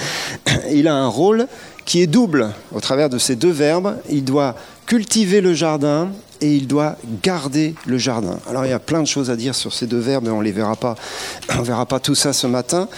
il 0.72 0.88
a 0.88 0.96
un 0.96 1.08
rôle 1.08 1.48
qui 1.86 2.02
est 2.02 2.08
double 2.08 2.52
au 2.74 2.80
travers 2.80 3.10
de 3.10 3.18
ces 3.18 3.36
deux 3.36 3.52
verbes. 3.52 3.98
Il 4.10 4.24
doit 4.24 4.56
cultiver 4.86 5.42
le 5.42 5.54
jardin 5.54 6.10
et 6.42 6.56
il 6.56 6.68
doit 6.68 6.98
garder 7.22 7.76
le 7.86 7.98
jardin. 7.98 8.40
Alors 8.50 8.66
il 8.66 8.70
y 8.70 8.74
a 8.74 8.80
plein 8.80 9.02
de 9.02 9.08
choses 9.08 9.30
à 9.30 9.36
dire 9.36 9.56
sur 9.56 9.74
ces 9.74 9.86
deux 9.86 10.00
verbes, 10.00 10.26
mais 10.26 10.32
on 10.32 10.42
ne 10.42 10.52
verra 10.52 10.76
pas, 10.76 10.96
verra 11.62 11.86
pas 11.86 12.00
tout 12.00 12.16
ça 12.16 12.34
ce 12.34 12.48
matin. 12.48 12.90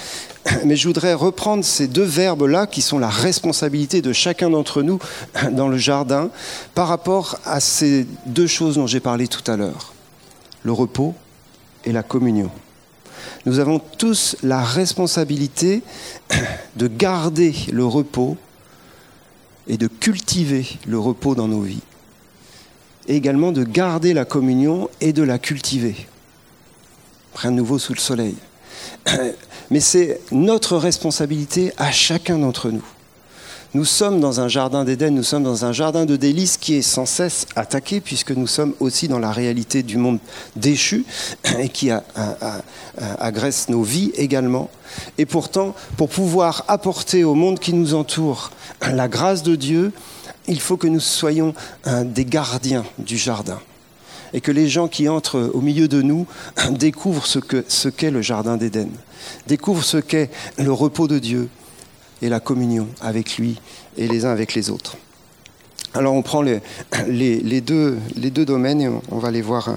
Mais 0.65 0.75
je 0.75 0.87
voudrais 0.87 1.13
reprendre 1.13 1.63
ces 1.63 1.87
deux 1.87 2.03
verbes-là, 2.03 2.67
qui 2.67 2.81
sont 2.81 2.99
la 2.99 3.09
responsabilité 3.09 4.01
de 4.01 4.13
chacun 4.13 4.49
d'entre 4.49 4.81
nous 4.81 4.99
dans 5.51 5.67
le 5.67 5.77
jardin, 5.77 6.29
par 6.73 6.87
rapport 6.87 7.37
à 7.45 7.59
ces 7.59 8.07
deux 8.25 8.47
choses 8.47 8.75
dont 8.75 8.87
j'ai 8.87 8.99
parlé 9.01 9.27
tout 9.27 9.49
à 9.51 9.57
l'heure, 9.57 9.93
le 10.63 10.71
repos 10.71 11.13
et 11.85 11.91
la 11.91 12.03
communion. 12.03 12.49
Nous 13.45 13.59
avons 13.59 13.79
tous 13.97 14.37
la 14.41 14.63
responsabilité 14.63 15.81
de 16.77 16.87
garder 16.87 17.53
le 17.71 17.85
repos 17.85 18.37
et 19.67 19.77
de 19.77 19.88
cultiver 19.88 20.65
le 20.88 21.00
repos 21.00 21.36
dans 21.36 21.48
nos 21.48 21.62
vies. 21.62 21.82
Et 23.08 23.15
également 23.15 23.51
de 23.51 23.63
garder 23.63 24.13
la 24.13 24.25
communion 24.25 24.89
et 25.01 25.13
de 25.13 25.24
la 25.24 25.39
cultiver. 25.39 25.96
Rien 27.36 27.51
de 27.51 27.58
nouveau 27.58 27.79
sous 27.79 27.93
le 27.93 28.00
soleil. 28.00 28.36
Mais 29.72 29.79
c'est 29.79 30.22
notre 30.32 30.77
responsabilité 30.77 31.74
à 31.77 31.91
chacun 31.91 32.39
d'entre 32.39 32.70
nous. 32.70 32.86
Nous 33.75 33.86
sommes 33.86 34.20
dans 34.20 34.39
un 34.39 34.48
jardin 34.48 34.84
d'Éden, 34.84 35.15
nous 35.15 35.24
sommes 35.24 35.42
dans 35.42 35.65
un 35.65 35.72
jardin 35.72 36.06
de 36.06 36.15
délices 36.15 36.58
qui 36.58 36.75
est 36.75 36.84
sans 36.84 37.08
cesse 37.08 37.48
attaqué, 37.56 38.01
puisque 38.01 38.30
nous 38.30 38.46
sommes 38.46 38.75
aussi 38.80 39.08
dans 39.08 39.18
la 39.18 39.32
réalité 39.32 39.82
du 39.82 39.98
monde 39.98 40.20
déchu 40.56 41.06
et 41.58 41.70
qui 41.70 41.89
agresse 43.20 43.70
nos 43.70 43.82
vies 43.82 44.12
également. 44.13 44.70
Et 45.18 45.25
pourtant, 45.25 45.74
pour 45.98 46.10
pouvoir 46.10 46.65
apporter 46.68 47.24
au 47.24 47.34
monde 47.34 47.58
qui 47.58 47.74
nous 47.74 47.96
entoure 47.96 48.51
la 48.82 49.08
grâce 49.08 49.42
de 49.42 49.56
Dieu, 49.56 49.92
il 50.48 50.60
faut 50.60 50.77
que 50.77 50.88
nous 50.88 51.00
soyons 51.00 51.56
des 52.06 52.25
gardiens 52.25 52.86
du 53.00 53.18
jardin 53.18 53.60
et 54.34 54.42
que 54.42 54.51
les 54.51 54.68
gens 54.68 54.88
qui 54.88 55.10
entrent 55.10 55.50
au 55.51 55.62
milieu 55.62 55.88
de 55.88 56.03
nous 56.03 56.27
découvrent 56.70 57.25
ce 57.25 57.89
qu'est 57.89 58.12
le 58.12 58.22
jardin 58.22 58.56
d'Éden, 58.56 58.89
découvrent 59.48 59.84
ce 59.84 59.98
qu'est 59.98 60.30
le 60.60 60.72
repos 60.72 61.08
de 61.08 61.18
Dieu, 61.18 61.50
et 62.24 62.30
la 62.30 62.39
communion 62.39 62.88
avec 63.01 63.38
lui 63.38 63.60
et 63.98 64.08
les 64.08 64.25
uns 64.25 64.32
avec 64.32 64.56
les 64.56 64.70
autres. 64.70 64.98
Alors 65.94 66.13
on 66.13 66.24
prend 66.24 66.42
les, 66.42 67.62
deux, 67.62 68.00
domaines 68.15 68.82
et 68.82 68.89
on, 69.12 69.20
va 69.20 69.30
les 69.30 69.44
voir 69.44 69.75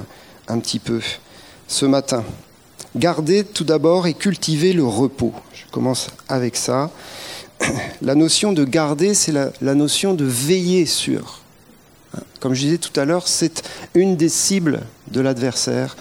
un, 0.48 0.58
petit 0.60 0.78
peu 0.78 1.00
ce 1.68 1.84
matin. 1.84 2.24
Garder 2.94 3.44
tout 3.44 3.64
d'abord 3.64 4.06
et 4.06 4.14
cultiver 4.14 4.72
le 4.72 4.84
repos. 4.84 5.34
Je 5.52 5.70
commence 5.70 6.06
avec 6.28 6.56
ça. 6.56 6.90
La 8.00 8.14
notion 8.14 8.52
de 8.52 8.64
garder, 8.64 9.12
c'est 9.12 9.32
la 9.32 9.74
notion 9.74 10.14
de 10.14 10.24
veiller 10.24 10.86
sur. 10.86 11.40
Comme 12.40 12.54
je 12.54 12.60
disais 12.60 12.78
tout 12.78 12.98
à 12.98 13.04
l'heure, 13.04 13.26
c'est 13.28 13.62
une 13.94 14.16
des 14.16 14.28
cibles 14.28 14.80
de 15.10 15.20
l'adversaire 15.20 15.96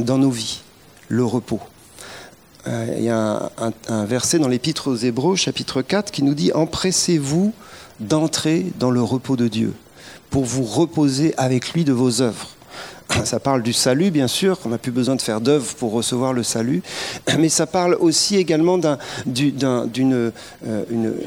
dans 0.00 0.18
nos 0.18 0.30
vies, 0.30 0.60
le 1.08 1.24
repos. 1.24 1.60
Euh, 2.66 2.94
il 2.96 3.04
y 3.04 3.08
a 3.08 3.50
un, 3.88 4.04
verset 4.04 4.38
dans 4.38 4.48
l'Épître 4.48 4.88
aux 4.88 4.96
Hébreux, 4.96 5.36
chapitre 5.36 5.82
4, 5.82 6.12
qui 6.12 6.22
nous 6.22 6.34
dit 6.34 6.52
Empressez-vous 6.52 7.52
d'entrer 8.00 8.66
dans 8.78 8.90
le 8.90 9.02
repos 9.02 9.36
de 9.36 9.48
Dieu, 9.48 9.74
pour 10.30 10.44
vous 10.44 10.64
reposer 10.64 11.34
avec 11.36 11.72
lui 11.72 11.84
de 11.84 11.92
vos 11.92 12.22
œuvres. 12.22 12.48
Ça 13.24 13.40
parle 13.40 13.62
du 13.62 13.72
salut, 13.72 14.10
bien 14.10 14.28
sûr, 14.28 14.58
qu'on 14.58 14.70
n'a 14.70 14.78
plus 14.78 14.92
besoin 14.92 15.16
de 15.16 15.22
faire 15.22 15.40
d'œuvres 15.40 15.74
pour 15.74 15.92
recevoir 15.92 16.32
le 16.32 16.42
salut, 16.42 16.82
mais 17.38 17.48
ça 17.48 17.66
parle 17.66 17.96
aussi 18.00 18.36
également 18.36 18.78
d'une 19.26 19.62
euh, 19.64 20.30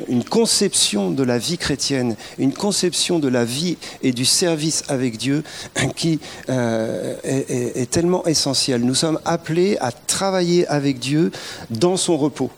une, 0.08 0.24
conception 0.24 1.12
de 1.12 1.24
la 1.24 1.38
vie 1.38 1.58
chrétienne, 1.58 2.16
une 2.38 2.54
conception 2.54 3.20
de 3.20 3.28
la 3.28 3.46
vie 3.46 3.78
et 4.02 4.12
du 4.12 4.26
service 4.26 4.84
avec 4.88 5.18
Dieu 5.18 5.44
qui 5.96 6.20
euh, 6.50 7.16
est, 7.24 7.78
est 7.78 7.90
tellement 7.90 8.26
essentielle. 8.26 8.82
Nous 8.82 8.96
sommes 8.96 9.20
appelés 9.26 9.78
à 9.80 9.92
travailler 9.92 10.68
avec 10.68 11.00
Dieu 11.00 11.32
dans 11.70 11.98
son 11.98 12.18
repos. 12.18 12.50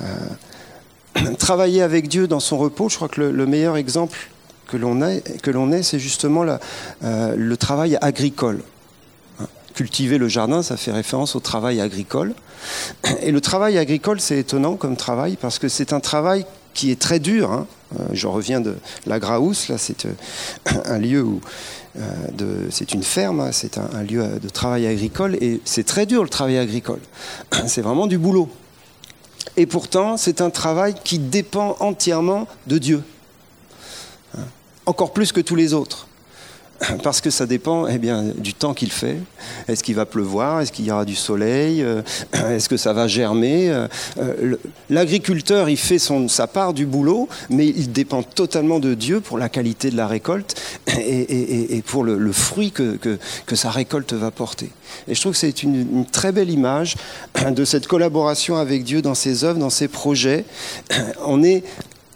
Euh, 0.00 0.04
travailler 1.38 1.82
avec 1.82 2.08
Dieu 2.08 2.26
dans 2.26 2.40
son 2.40 2.58
repos, 2.58 2.88
je 2.88 2.96
crois 2.96 3.08
que 3.08 3.20
le 3.20 3.46
meilleur 3.46 3.76
exemple 3.76 4.31
que 4.78 5.50
l'on 5.50 5.72
ait, 5.72 5.82
c'est 5.82 5.98
justement 5.98 6.44
euh, 7.04 7.34
le 7.36 7.56
travail 7.56 7.98
agricole. 8.00 8.62
Hein, 9.40 9.46
cultiver 9.74 10.18
le 10.18 10.28
jardin, 10.28 10.62
ça 10.62 10.76
fait 10.76 10.92
référence 10.92 11.36
au 11.36 11.40
travail 11.40 11.80
agricole. 11.80 12.34
Et 13.22 13.32
le 13.32 13.40
travail 13.40 13.78
agricole, 13.78 14.20
c'est 14.20 14.38
étonnant 14.38 14.76
comme 14.76 14.96
travail 14.96 15.36
parce 15.40 15.58
que 15.58 15.68
c'est 15.68 15.92
un 15.92 16.00
travail 16.00 16.46
qui 16.74 16.90
est 16.90 17.00
très 17.00 17.18
dur. 17.18 17.52
Hein. 17.52 17.66
Euh, 17.98 18.04
je 18.12 18.26
reviens 18.26 18.60
de 18.60 18.76
la 19.06 19.18
Graousse, 19.18 19.68
là, 19.68 19.78
c'est 19.78 20.06
euh, 20.06 20.12
un 20.86 20.98
lieu 20.98 21.22
où 21.22 21.40
c'est 22.70 22.94
une 22.94 23.02
ferme, 23.02 23.40
hein, 23.40 23.50
c'est 23.52 23.76
un, 23.76 24.02
lieu 24.02 24.26
de 24.42 24.48
travail 24.48 24.86
agricole 24.86 25.36
et 25.42 25.60
c'est 25.66 25.84
très 25.84 26.06
dur 26.06 26.22
le 26.22 26.30
travail 26.30 26.56
agricole. 26.56 27.00
C'est 27.66 27.82
vraiment 27.82 28.06
du 28.06 28.16
boulot. 28.16 28.48
Et 29.58 29.66
pourtant, 29.66 30.16
c'est 30.16 30.40
un 30.40 30.48
travail 30.48 30.94
qui 31.04 31.18
dépend 31.18 31.76
entièrement 31.80 32.48
de 32.66 32.78
Dieu 32.78 33.02
encore 34.86 35.12
plus 35.12 35.32
que 35.32 35.40
tous 35.40 35.56
les 35.56 35.74
autres. 35.74 36.06
Parce 37.02 37.20
que 37.20 37.30
ça 37.30 37.46
dépend 37.46 37.86
eh 37.86 37.98
bien, 37.98 38.24
du 38.36 38.54
temps 38.54 38.74
qu'il 38.74 38.90
fait. 38.90 39.18
Est-ce 39.68 39.84
qu'il 39.84 39.94
va 39.94 40.06
pleuvoir? 40.06 40.60
Est-ce 40.60 40.72
qu'il 40.72 40.84
y 40.84 40.90
aura 40.90 41.04
du 41.04 41.14
soleil? 41.14 41.82
Euh, 41.82 42.02
Est-ce 42.32 42.68
que 42.68 42.76
ça 42.76 42.92
va 42.92 43.06
germer? 43.06 43.70
Euh, 44.18 44.56
L'agriculteur, 44.90 45.68
il 45.68 45.76
fait 45.76 45.98
son, 45.98 46.28
sa 46.28 46.46
part 46.46 46.74
du 46.74 46.86
boulot, 46.86 47.28
mais 47.50 47.66
il 47.66 47.92
dépend 47.92 48.22
totalement 48.22 48.80
de 48.80 48.94
Dieu 48.94 49.20
pour 49.20 49.38
la 49.38 49.48
qualité 49.48 49.90
de 49.90 49.96
la 49.96 50.06
récolte 50.06 50.60
et, 50.98 51.82
pour 51.86 52.04
le, 52.04 52.32
fruit 52.32 52.72
que, 52.72 52.96
que, 52.96 53.56
sa 53.56 53.70
récolte 53.70 54.12
va 54.12 54.30
porter. 54.30 54.70
Et 55.08 55.14
je 55.14 55.20
trouve 55.20 55.32
que 55.32 55.38
c'est 55.38 55.62
une, 55.62 55.76
une, 55.76 56.06
très 56.06 56.32
belle 56.32 56.50
image 56.50 56.96
de 57.48 57.64
cette 57.64 57.86
collaboration 57.86 58.56
avec 58.56 58.84
Dieu 58.84 59.02
dans 59.02 59.14
ses 59.14 59.44
œuvres, 59.44 59.58
dans 59.58 59.70
ses 59.70 59.88
projets. 59.88 60.44
On 61.24 61.42
est 61.42 61.62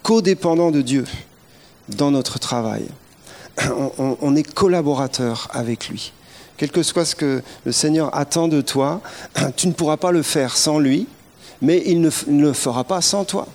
codépendant 0.03 0.71
de 0.71 0.83
Dieu 0.83 1.05
dans 1.88 2.11
notre 2.11 2.38
travail. 2.38 2.87
On, 3.99 4.37
est 4.37 4.43
collaborateur 4.43 5.49
avec 5.52 5.88
lui. 5.88 6.12
Quel 6.57 6.71
que 6.71 6.83
soit 6.83 7.05
ce 7.05 7.14
que 7.14 7.43
le 7.64 7.73
Seigneur 7.73 8.14
attend 8.16 8.49
de 8.49 8.61
toi, 8.61 9.00
tu 9.57 9.69
ne 9.69 9.73
pourras 9.73 9.97
pas 9.97 10.12
le 10.12 10.23
faire 10.23 10.57
sans 10.57 10.78
lui, 10.78 11.07
mais 11.62 11.83
il 11.87 12.00
ne, 12.00 12.11
le 12.28 12.52
fera 12.52 12.85
pas 12.85 13.00
sans 13.00 13.25
toi. 13.25 13.47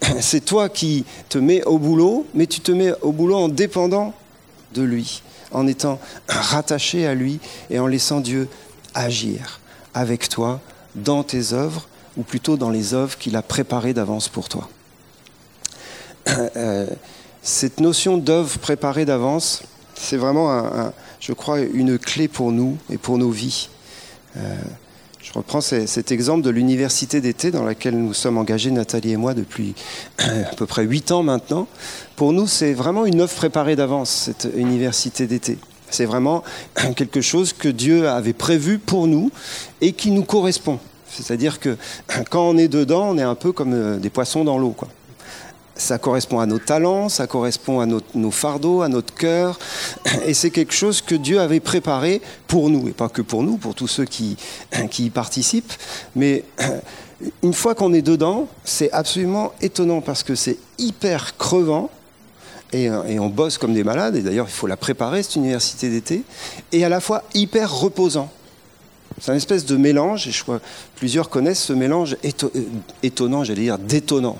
C'est 0.20 0.44
toi 0.44 0.68
qui 0.68 1.04
te 1.28 1.38
mets 1.38 1.64
au 1.64 1.78
boulot, 1.78 2.26
mais 2.34 2.46
tu 2.46 2.60
te 2.60 2.72
mets 2.72 2.92
au 3.02 3.12
boulot 3.12 3.36
en 3.36 3.48
dépendant 3.48 4.14
de 4.74 4.82
lui, 4.82 5.22
en 5.50 5.66
étant 5.66 5.98
rattaché 6.28 7.06
à 7.06 7.14
lui 7.14 7.40
et 7.70 7.78
en 7.78 7.86
laissant 7.86 8.20
Dieu 8.20 8.48
agir 8.94 9.60
avec 9.94 10.28
toi 10.28 10.60
dans 10.94 11.22
tes 11.22 11.52
œuvres, 11.52 11.88
ou 12.16 12.22
plutôt 12.22 12.56
dans 12.56 12.70
les 12.70 12.94
œuvres 12.94 13.16
qu'il 13.16 13.36
a 13.36 13.42
préparées 13.42 13.94
d'avance 13.94 14.28
pour 14.28 14.48
toi. 14.48 14.68
Cette 17.42 17.80
notion 17.80 18.18
d'œuvre 18.18 18.58
préparée 18.58 19.04
d'avance, 19.04 19.62
c'est 19.94 20.16
vraiment, 20.16 20.92
je 21.20 21.32
crois, 21.32 21.60
une 21.60 21.98
clé 21.98 22.28
pour 22.28 22.52
nous 22.52 22.76
et 22.90 22.98
pour 22.98 23.18
nos 23.18 23.30
vies. 23.30 23.68
Euh, 24.36 24.54
je 25.20 25.32
reprends 25.32 25.60
cet 25.60 26.10
exemple 26.10 26.42
de 26.42 26.50
l'université 26.50 27.20
d'été 27.20 27.50
dans 27.50 27.64
laquelle 27.64 27.98
nous 27.98 28.14
sommes 28.14 28.38
engagés, 28.38 28.70
Nathalie 28.70 29.12
et 29.12 29.16
moi, 29.16 29.34
depuis 29.34 29.74
à 30.18 30.54
peu 30.56 30.64
près 30.64 30.84
huit 30.84 31.10
ans 31.12 31.22
maintenant. 31.22 31.66
Pour 32.16 32.32
nous, 32.32 32.46
c'est 32.46 32.72
vraiment 32.72 33.04
une 33.04 33.20
œuvre 33.20 33.34
préparée 33.34 33.76
d'avance, 33.76 34.10
cette 34.10 34.48
université 34.56 35.26
d'été. 35.26 35.58
C'est 35.90 36.06
vraiment 36.06 36.44
quelque 36.96 37.20
chose 37.20 37.52
que 37.52 37.68
Dieu 37.68 38.08
avait 38.08 38.32
prévu 38.32 38.78
pour 38.78 39.06
nous 39.06 39.30
et 39.80 39.92
qui 39.92 40.12
nous 40.12 40.24
correspond. 40.24 40.78
C'est-à-dire 41.10 41.60
que 41.60 41.76
quand 42.30 42.48
on 42.48 42.56
est 42.56 42.68
dedans, 42.68 43.10
on 43.10 43.18
est 43.18 43.22
un 43.22 43.34
peu 43.34 43.52
comme 43.52 43.74
euh, 43.74 43.96
des 43.98 44.10
poissons 44.10 44.44
dans 44.44 44.58
l'eau. 44.58 44.70
Quoi 44.70 44.88
ça 45.78 45.98
correspond 45.98 46.40
à 46.40 46.46
nos 46.46 46.58
talents, 46.58 47.08
ça 47.08 47.26
correspond 47.26 47.80
à 47.80 47.86
nos, 47.86 48.30
fardeaux, 48.30 48.82
à 48.82 48.88
notre 48.88 49.14
cœur. 49.14 49.58
Et 50.26 50.34
c'est 50.34 50.50
quelque 50.50 50.74
chose 50.74 51.00
que 51.00 51.14
Dieu 51.14 51.40
avait 51.40 51.60
préparé 51.60 52.20
pour 52.46 52.68
nous, 52.68 52.88
et 52.88 52.92
pas 52.92 53.08
que 53.08 53.22
pour 53.22 53.42
nous, 53.42 53.56
pour 53.56 53.74
tous 53.74 53.88
ceux 53.88 54.04
qui, 54.04 54.36
qui 54.90 55.06
y 55.06 55.10
participent. 55.10 55.72
Mais 56.16 56.44
une 57.42 57.54
fois 57.54 57.74
qu'on 57.74 57.94
est 57.94 58.02
dedans, 58.02 58.48
c'est 58.64 58.92
absolument 58.92 59.52
étonnant 59.62 60.00
parce 60.00 60.22
que 60.22 60.34
c'est 60.34 60.58
hyper 60.78 61.36
crevant. 61.36 61.90
Et, 62.72 62.84
et, 62.84 63.18
on 63.18 63.30
bosse 63.30 63.56
comme 63.56 63.72
des 63.72 63.84
malades, 63.84 64.16
et 64.16 64.20
d'ailleurs 64.20 64.46
il 64.46 64.52
faut 64.52 64.66
la 64.66 64.76
préparer, 64.76 65.22
cette 65.22 65.36
université 65.36 65.88
d'été, 65.88 66.22
et 66.70 66.84
à 66.84 66.90
la 66.90 67.00
fois 67.00 67.22
hyper 67.32 67.74
reposant. 67.74 68.30
C'est 69.20 69.32
un 69.32 69.36
espèce 69.36 69.64
de 69.64 69.76
mélange, 69.76 70.28
et 70.28 70.30
je 70.30 70.42
crois 70.42 70.60
plusieurs 70.96 71.28
connaissent 71.28 71.62
ce 71.62 71.72
mélange 71.72 72.16
euh, 72.24 72.48
étonnant, 73.02 73.44
j'allais 73.44 73.62
dire 73.62 73.78
détonnant, 73.78 74.38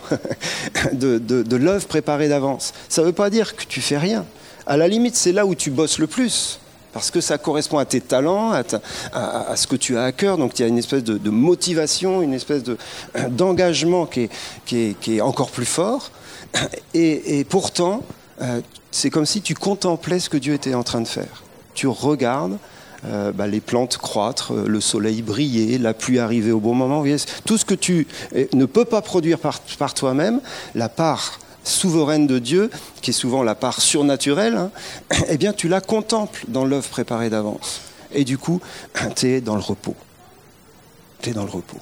de, 0.93 1.57
l'œuvre 1.57 1.87
préparée 1.87 2.29
d'avance. 2.29 2.73
Ça 2.89 3.03
ne 3.03 3.07
veut 3.07 3.13
pas 3.13 3.31
dire 3.31 3.57
que 3.57 3.65
tu 3.65 3.81
fais 3.81 3.99
rien. 3.99 4.25
À 4.67 4.77
la 4.77 4.89
limite, 4.89 5.17
c'est 5.17 5.33
là 5.33 5.47
où 5.47 5.55
tu 5.55 5.71
bosses 5.71 5.99
le 5.99 6.07
plus 6.07 6.61
parce 6.93 7.11
que 7.11 7.21
ça 7.21 7.39
correspond 7.39 7.79
à 7.79 7.85
tes 7.85 8.01
talents, 8.01 8.51
à, 9.13 9.57
ce 9.57 9.67
que 9.67 9.77
tu 9.77 9.97
as 9.97 10.05
à 10.05 10.11
cœur. 10.11 10.37
Donc 10.37 10.59
il 10.59 10.63
y 10.63 10.65
a 10.65 10.69
une 10.69 10.79
espèce 10.79 11.05
de, 11.05 11.31
motivation, 11.31 12.23
une 12.23 12.33
espèce 12.33 12.63
d'engagement 13.29 14.07
qui, 14.07 14.29
est, 14.73 15.21
encore 15.21 15.51
plus 15.51 15.67
fort. 15.67 16.11
Et, 16.95 17.47
pourtant, 17.49 18.03
euh, 18.41 18.61
c'est 18.91 19.11
comme 19.11 19.27
si 19.27 19.43
tu 19.43 19.55
contemplais 19.55 20.19
ce 20.19 20.29
que 20.29 20.39
Dieu 20.39 20.55
était 20.55 20.75
en 20.75 20.83
train 20.83 21.01
de 21.01 21.09
faire. 21.09 21.45
Tu 21.75 21.87
regardes. 21.87 22.59
Euh, 23.07 23.31
bah, 23.31 23.47
les 23.47 23.61
plantes 23.61 23.97
croître, 23.97 24.53
euh, 24.53 24.67
le 24.67 24.81
soleil 24.81 25.23
briller, 25.23 25.79
la 25.79 25.95
pluie 25.95 26.19
arriver 26.19 26.51
au 26.51 26.59
bon 26.59 26.75
moment. 26.75 27.05
Tout 27.45 27.57
ce 27.57 27.65
que 27.65 27.75
tu 27.75 28.09
ne 28.53 28.65
peux 28.65 28.85
pas 28.85 29.03
produire 29.03 29.39
par, 29.39 29.95
toi-même, 29.95 30.41
la 30.75 30.89
part 30.89 31.39
souveraine 31.63 32.27
de 32.27 32.41
Dieu, 32.41 32.71
qui 33.01 33.11
est 33.11 33.15
souvent 33.15 33.45
la 33.45 33.55
part 33.55 33.81
surnaturelle, 33.81 34.57
hein, 34.57 34.71
eh 35.29 35.37
bien 35.37 35.53
tu 35.53 35.69
la 35.69 35.81
contemples 35.81 36.45
dans 36.49 36.65
l'œuvre 36.65 36.89
préparée 36.89 37.31
d'avance. 37.31 37.83
Et 38.13 38.25
du 38.25 38.37
coup, 38.37 38.61
tu 39.17 39.29
es 39.29 39.41
dans 39.41 39.55
le 39.55 39.63
repos. 39.63 39.95
Tu 41.23 41.31
es 41.31 41.33
dans 41.33 41.45
le 41.45 41.51
repos. 41.51 41.79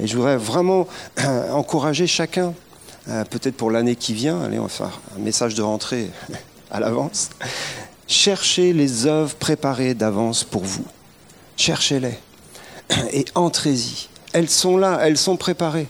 Et 0.00 0.06
je 0.06 0.16
voudrais 0.16 0.36
vraiment 0.36 0.88
encourager 1.52 2.08
chacun, 2.08 2.54
euh, 3.08 3.24
peut-être 3.24 3.56
pour 3.56 3.70
l'année 3.70 3.96
qui 3.96 4.14
vient, 4.14 4.42
allez, 4.42 4.58
on 4.58 4.64
va 4.64 4.68
faire 4.68 5.00
un 5.16 5.20
message 5.20 5.54
de 5.54 5.62
rentrée 5.62 6.10
à 6.70 6.80
l'avance, 6.80 7.30
cherchez 8.10 8.72
les 8.72 9.06
œuvres 9.06 9.36
préparées 9.36 9.94
d'avance 9.94 10.42
pour 10.44 10.64
vous. 10.64 10.84
Cherchez-les 11.56 12.18
et 13.12 13.24
entrez-y. 13.34 14.08
Elles 14.32 14.50
sont 14.50 14.76
là, 14.76 14.98
elles 15.02 15.16
sont 15.16 15.36
préparées. 15.36 15.86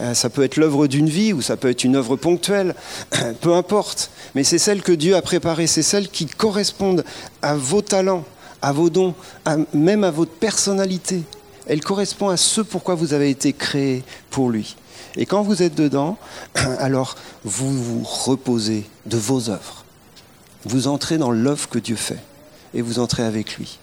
Euh, 0.00 0.14
ça 0.14 0.28
peut 0.28 0.42
être 0.42 0.56
l'œuvre 0.56 0.88
d'une 0.88 1.08
vie 1.08 1.32
ou 1.32 1.40
ça 1.40 1.56
peut 1.56 1.70
être 1.70 1.84
une 1.84 1.94
œuvre 1.94 2.16
ponctuelle, 2.16 2.74
peu 3.40 3.54
importe. 3.54 4.10
Mais 4.34 4.42
c'est 4.42 4.58
celle 4.58 4.82
que 4.82 4.92
Dieu 4.92 5.14
a 5.14 5.22
préparée, 5.22 5.68
c'est 5.68 5.82
celle 5.82 6.08
qui 6.08 6.26
correspondent 6.26 7.04
à 7.42 7.54
vos 7.54 7.80
talents, 7.80 8.24
à 8.60 8.72
vos 8.72 8.90
dons, 8.90 9.14
même 9.72 10.02
à 10.04 10.10
votre 10.10 10.32
personnalité. 10.32 11.22
Elle 11.66 11.80
correspond 11.80 12.28
à 12.28 12.36
ce 12.36 12.60
pourquoi 12.60 12.96
vous 12.96 13.14
avez 13.14 13.30
été 13.30 13.52
créé 13.52 14.02
pour 14.30 14.50
lui. 14.50 14.76
Et 15.16 15.26
quand 15.26 15.42
vous 15.42 15.62
êtes 15.62 15.76
dedans, 15.76 16.16
alors 16.78 17.14
vous 17.44 17.70
vous 17.70 18.02
reposez 18.02 18.84
de 19.06 19.16
vos 19.16 19.48
œuvres. 19.48 19.81
Vous 20.64 20.86
entrez 20.88 21.18
dans 21.18 21.30
l'œuvre 21.30 21.68
que 21.68 21.78
Dieu 21.78 21.96
fait 21.96 22.20
et 22.74 22.82
vous 22.82 22.98
entrez 22.98 23.24
avec 23.24 23.56
lui. 23.56 23.78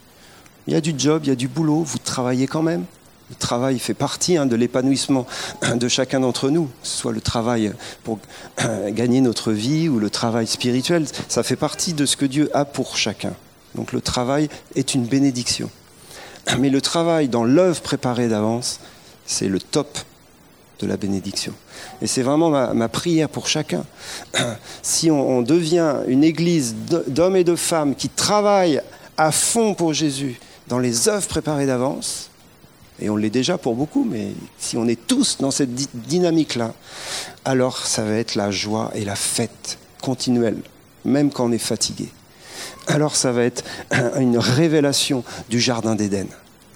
Il 0.67 0.73
y 0.73 0.75
a 0.75 0.81
du 0.81 0.93
job, 0.97 1.21
il 1.25 1.29
y 1.29 1.31
a 1.31 1.35
du 1.35 1.47
boulot, 1.47 1.83
vous 1.83 1.97
travaillez 1.97 2.47
quand 2.47 2.61
même. 2.61 2.85
Le 3.29 3.35
travail 3.35 3.77
fait 3.77 3.93
partie 3.93 4.37
hein, 4.37 4.45
de 4.45 4.55
l'épanouissement 4.55 5.27
de 5.75 5.87
chacun 5.87 6.19
d'entre 6.19 6.49
nous, 6.49 6.65
que 6.65 6.87
ce 6.87 6.97
soit 6.97 7.11
le 7.11 7.21
travail 7.21 7.73
pour 8.03 8.19
gagner 8.89 9.21
notre 9.21 9.51
vie 9.51 9.87
ou 9.87 9.99
le 9.99 10.09
travail 10.09 10.47
spirituel, 10.47 11.05
ça 11.27 11.43
fait 11.43 11.55
partie 11.55 11.93
de 11.93 12.05
ce 12.05 12.17
que 12.17 12.25
Dieu 12.25 12.49
a 12.55 12.65
pour 12.65 12.97
chacun. 12.97 13.33
Donc 13.75 13.93
le 13.93 14.01
travail 14.01 14.49
est 14.75 14.95
une 14.95 15.05
bénédiction. 15.05 15.69
Mais 16.57 16.69
le 16.69 16.81
travail 16.81 17.27
dans 17.27 17.43
l'œuvre 17.43 17.81
préparée 17.81 18.27
d'avance, 18.27 18.79
c'est 19.25 19.47
le 19.47 19.59
top 19.59 19.99
de 20.79 20.87
la 20.87 20.97
bénédiction. 20.97 21.53
Et 22.01 22.07
c'est 22.07 22.21
vraiment 22.21 22.49
ma, 22.49 22.89
prière 22.89 23.29
pour 23.29 23.47
chacun. 23.47 23.83
Si 24.81 25.11
on 25.11 25.41
devient 25.41 25.97
une 26.07 26.23
église 26.23 26.75
d'hommes 27.07 27.35
et 27.35 27.43
de 27.43 27.55
femmes 27.55 27.95
qui 27.95 28.09
travaillent 28.09 28.81
à 29.17 29.31
fond 29.31 29.73
pour 29.73 29.93
Jésus 29.93 30.39
dans 30.67 30.79
les 30.79 31.09
œuvres 31.09 31.27
préparées 31.27 31.65
d'avance, 31.65 32.29
et 33.01 33.09
on 33.09 33.15
l'est 33.15 33.29
déjà 33.29 33.57
pour 33.57 33.75
beaucoup, 33.75 34.05
mais 34.09 34.31
si 34.57 34.77
on 34.77 34.87
est 34.87 35.07
tous 35.07 35.37
dans 35.39 35.51
cette 35.51 35.73
dynamique-là, 35.73 36.73
alors 37.45 37.85
ça 37.85 38.03
va 38.03 38.13
être 38.13 38.35
la 38.35 38.51
joie 38.51 38.91
et 38.93 39.05
la 39.05 39.15
fête 39.15 39.77
continuelle, 40.01 40.57
même 41.05 41.31
quand 41.31 41.45
on 41.45 41.51
est 41.51 41.57
fatigué. 41.57 42.09
Alors 42.87 43.15
ça 43.15 43.31
va 43.31 43.43
être 43.43 43.63
une 44.19 44.37
révélation 44.37 45.23
du 45.49 45.59
Jardin 45.59 45.95
d'Éden. 45.95 46.27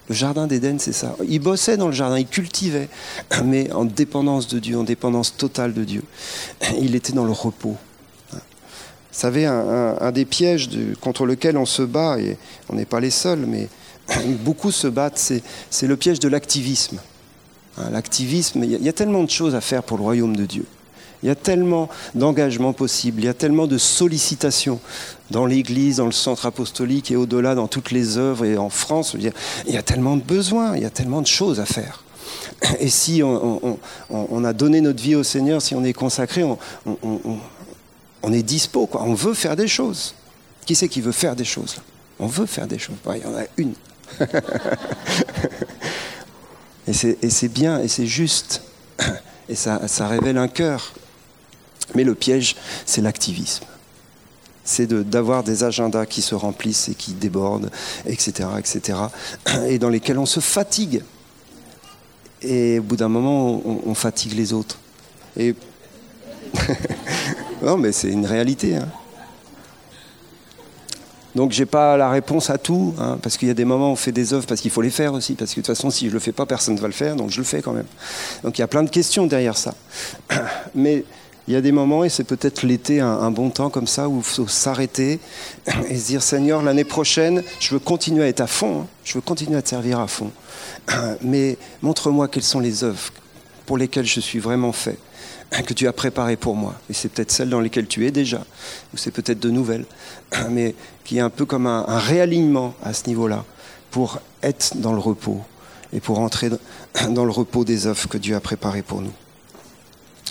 Le 0.09 0.15
Jardin 0.15 0.47
d'Éden, 0.47 0.79
c'est 0.79 0.93
ça. 0.93 1.15
Il 1.27 1.39
bossait 1.39 1.77
dans 1.77 1.87
le 1.87 1.93
jardin, 1.93 2.19
il 2.19 2.27
cultivait, 2.27 2.89
mais 3.45 3.71
en 3.71 3.85
dépendance 3.85 4.47
de 4.47 4.59
Dieu, 4.59 4.77
en 4.77 4.83
dépendance 4.83 5.35
totale 5.37 5.73
de 5.73 5.83
Dieu. 5.83 6.03
Il 6.81 6.95
était 6.95 7.13
dans 7.13 7.25
le 7.25 7.31
repos. 7.31 7.77
Vous 8.33 9.19
savez, 9.19 9.45
un, 9.45 10.11
des 10.11 10.25
pièges 10.25 10.69
contre 10.99 11.27
lequel 11.27 11.55
on 11.57 11.67
se 11.67 11.83
bat, 11.83 12.19
et 12.19 12.35
on 12.69 12.75
n'est 12.75 12.85
pas 12.85 12.99
les 12.99 13.11
seuls, 13.11 13.45
mais 13.47 13.69
beaucoup 14.43 14.71
se 14.71 14.87
battent, 14.87 15.19
c'est 15.69 15.87
le 15.87 15.95
piège 15.95 16.19
de 16.19 16.27
l'activisme. 16.27 16.97
Hein, 17.77 17.89
l'activisme, 17.91 18.63
il 18.63 18.83
y, 18.83 18.89
a 18.89 18.93
tellement 18.93 19.23
de 19.23 19.29
choses 19.29 19.55
à 19.55 19.61
faire 19.61 19.83
pour 19.83 19.97
le 19.97 20.03
royaume 20.03 20.35
de 20.35 20.45
Dieu. 20.45 20.65
Il 21.23 21.27
y 21.27 21.29
a 21.29 21.35
tellement 21.35 21.87
d'engagements 22.15 22.73
possibles, 22.73 23.21
il 23.21 23.25
y 23.25 23.29
a 23.29 23.33
tellement 23.33 23.65
de 23.65 23.77
sollicitations 23.77 24.81
dans 25.31 25.45
l'Église, 25.45 25.95
dans 25.97 26.05
le 26.05 26.11
centre 26.11 26.45
apostolique 26.45 27.11
et 27.11 27.15
au-delà, 27.15 27.55
dans 27.55 27.67
toutes 27.67 27.91
les 27.91 28.17
œuvres 28.17 28.43
et 28.43 28.57
en 28.57 28.69
France. 28.69 29.15
Il 29.15 29.23
y, 29.73 29.77
a, 29.77 29.81
tellement 29.81 30.17
de 30.17 30.21
besoins, 30.21 30.75
il 30.75 30.83
y 30.83 30.85
a 30.85 30.89
tellement 30.89 31.21
de 31.21 31.27
choses 31.27 31.61
à 31.61 31.65
faire. 31.65 32.03
Et 32.79 32.89
si 32.89 33.23
on, 33.23 34.43
a 34.43 34.53
donné 34.53 34.81
notre 34.81 35.01
vie 35.01 35.15
au 35.15 35.23
Seigneur, 35.23 35.61
si 35.61 35.75
on 35.75 35.83
est 35.85 35.93
consacré, 35.93 36.43
on, 36.43 36.57
est 38.33 38.43
dispo, 38.43 38.85
quoi. 38.85 39.03
on 39.03 39.13
veut 39.13 39.33
faire 39.33 39.55
des 39.55 39.69
choses. 39.69 40.15
Qui 40.65 40.75
c'est 40.75 40.89
qui 40.89 40.99
veut 40.99 41.13
faire 41.13 41.37
des 41.37 41.45
choses? 41.45 41.77
On 42.19 42.27
veut 42.27 42.45
faire 42.45 42.67
des 42.67 42.79
choses. 42.79 42.95
il 43.15 43.21
y 43.21 43.25
en 43.25 43.37
a 43.37 43.43
une. 43.55 43.75
et 46.87 47.29
c'est 47.29 47.47
bien, 47.47 47.79
et 47.79 47.87
c'est 47.87 48.07
juste, 48.07 48.61
et 49.47 49.55
ça 49.55 50.07
révèle 50.09 50.37
un 50.37 50.49
cœur. 50.49 50.93
Mais 51.95 52.03
le 52.03 52.15
piège, 52.15 52.55
c'est 52.85 53.01
l'activisme. 53.01 53.65
C'est 54.63 54.87
d'avoir 54.87 55.43
des 55.43 55.63
agendas 55.63 56.05
qui 56.05 56.21
se 56.21 56.35
remplissent 56.35 56.87
et 56.87 56.95
qui 56.95 57.13
débordent, 57.13 57.69
etc., 58.05 58.49
etc., 58.57 58.97
et 59.67 59.77
dans 59.77 59.89
lesquels 59.89 60.17
on 60.17 60.25
se 60.25 60.39
fatigue. 60.39 61.03
Et 62.41 62.79
au 62.79 62.83
bout 62.83 62.95
d'un 62.95 63.09
moment, 63.09 63.61
on, 63.65 63.93
fatigue 63.93 64.33
les 64.33 64.53
autres. 64.53 64.79
Non, 67.61 67.77
mais 67.77 67.93
c'est 67.93 68.09
une 68.09 68.25
réalité. 68.25 68.75
Hein. 68.75 68.89
Donc 71.35 71.51
j'ai 71.51 71.65
pas 71.65 71.97
la 71.97 72.09
réponse 72.09 72.49
à 72.49 72.57
tout, 72.57 72.93
hein, 72.99 73.17
parce 73.21 73.37
qu'il 73.37 73.47
y 73.47 73.51
a 73.51 73.55
des 73.55 73.65
moments 73.65 73.89
où 73.89 73.93
on 73.93 73.95
fait 73.95 74.11
des 74.11 74.33
œuvres 74.33 74.45
parce 74.45 74.61
qu'il 74.61 74.69
faut 74.69 74.81
les 74.81 74.91
faire 74.91 75.13
aussi, 75.13 75.33
parce 75.33 75.51
que 75.51 75.61
de 75.61 75.65
toute 75.65 75.75
façon 75.75 75.89
si 75.89 76.07
je 76.07 76.13
le 76.13 76.19
fais 76.19 76.31
pas, 76.31 76.45
personne 76.45 76.75
ne 76.75 76.79
va 76.79 76.87
le 76.87 76.93
faire, 76.93 77.15
donc 77.15 77.31
je 77.31 77.39
le 77.39 77.43
fais 77.43 77.61
quand 77.61 77.71
même. 77.71 77.87
Donc 78.43 78.57
il 78.57 78.61
y 78.61 78.63
a 78.63 78.67
plein 78.67 78.83
de 78.83 78.89
questions 78.89 79.25
derrière 79.25 79.57
ça. 79.57 79.73
Mais 80.75 81.05
il 81.47 81.53
y 81.53 81.57
a 81.57 81.61
des 81.61 81.73
moments, 81.73 82.03
et 82.05 82.09
c'est 82.09 82.23
peut-être 82.23 82.63
l'été 82.63 83.01
un, 83.01 83.29
bon 83.31 83.49
temps 83.49 83.69
comme 83.69 83.87
ça, 83.87 84.07
où 84.07 84.17
il 84.17 84.23
faut 84.23 84.47
s'arrêter 84.47 85.19
et 85.89 85.97
se 85.97 86.07
dire 86.07 86.23
Seigneur, 86.23 86.61
l'année 86.61 86.85
prochaine, 86.85 87.43
je 87.59 87.71
veux 87.71 87.79
continuer 87.79 88.23
à 88.23 88.27
être 88.27 88.41
à 88.41 88.47
fond, 88.47 88.81
hein. 88.81 88.87
je 89.03 89.15
veux 89.15 89.21
continuer 89.21 89.57
à 89.57 89.61
te 89.61 89.69
servir 89.69 89.99
à 89.99 90.07
fond. 90.07 90.31
Mais 91.21 91.57
montre-moi 91.81 92.27
quelles 92.29 92.43
sont 92.43 92.61
les 92.61 92.83
œuvres 92.83 93.11
pour 93.65 93.77
lesquelles 93.77 94.05
je 94.05 94.19
suis 94.19 94.39
vraiment 94.39 94.71
fait 94.71 94.97
que 95.65 95.73
tu 95.73 95.87
as 95.87 95.93
préparées 95.93 96.37
pour 96.37 96.55
moi. 96.55 96.75
Et 96.89 96.93
c'est 96.93 97.09
peut-être 97.09 97.31
celles 97.31 97.49
dans 97.49 97.59
lesquelles 97.59 97.87
tu 97.87 98.05
es 98.07 98.11
déjà, 98.11 98.45
ou 98.93 98.97
c'est 98.97 99.11
peut-être 99.11 99.39
de 99.39 99.49
nouvelles, 99.49 99.85
mais 100.49 100.75
qui 101.03 101.17
est 101.17 101.21
un 101.21 101.29
peu 101.29 101.45
comme 101.45 101.67
un, 101.67 101.83
réalignement 101.99 102.73
à 102.83 102.93
ce 102.93 103.07
niveau-là, 103.07 103.43
pour 103.91 104.19
être 104.41 104.77
dans 104.77 104.93
le 104.93 104.99
repos 104.99 105.41
et 105.91 105.99
pour 105.99 106.19
entrer 106.19 106.49
dans 107.09 107.25
le 107.25 107.31
repos 107.31 107.63
des 107.63 107.85
œuvres 107.85 108.07
que 108.07 108.17
Dieu 108.17 108.35
a 108.35 108.39
préparées 108.39 108.81
pour 108.81 109.01
nous. 109.01 109.13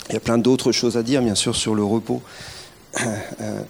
Il 0.09 0.13
y 0.13 0.17
a 0.17 0.19
plein 0.19 0.37
d'autres 0.37 0.71
choses 0.71 0.97
à 0.97 1.03
dire, 1.03 1.21
bien 1.21 1.35
sûr, 1.35 1.55
sur 1.55 1.75
le 1.75 1.83
repos. 1.83 2.21
Euh, 3.41 3.61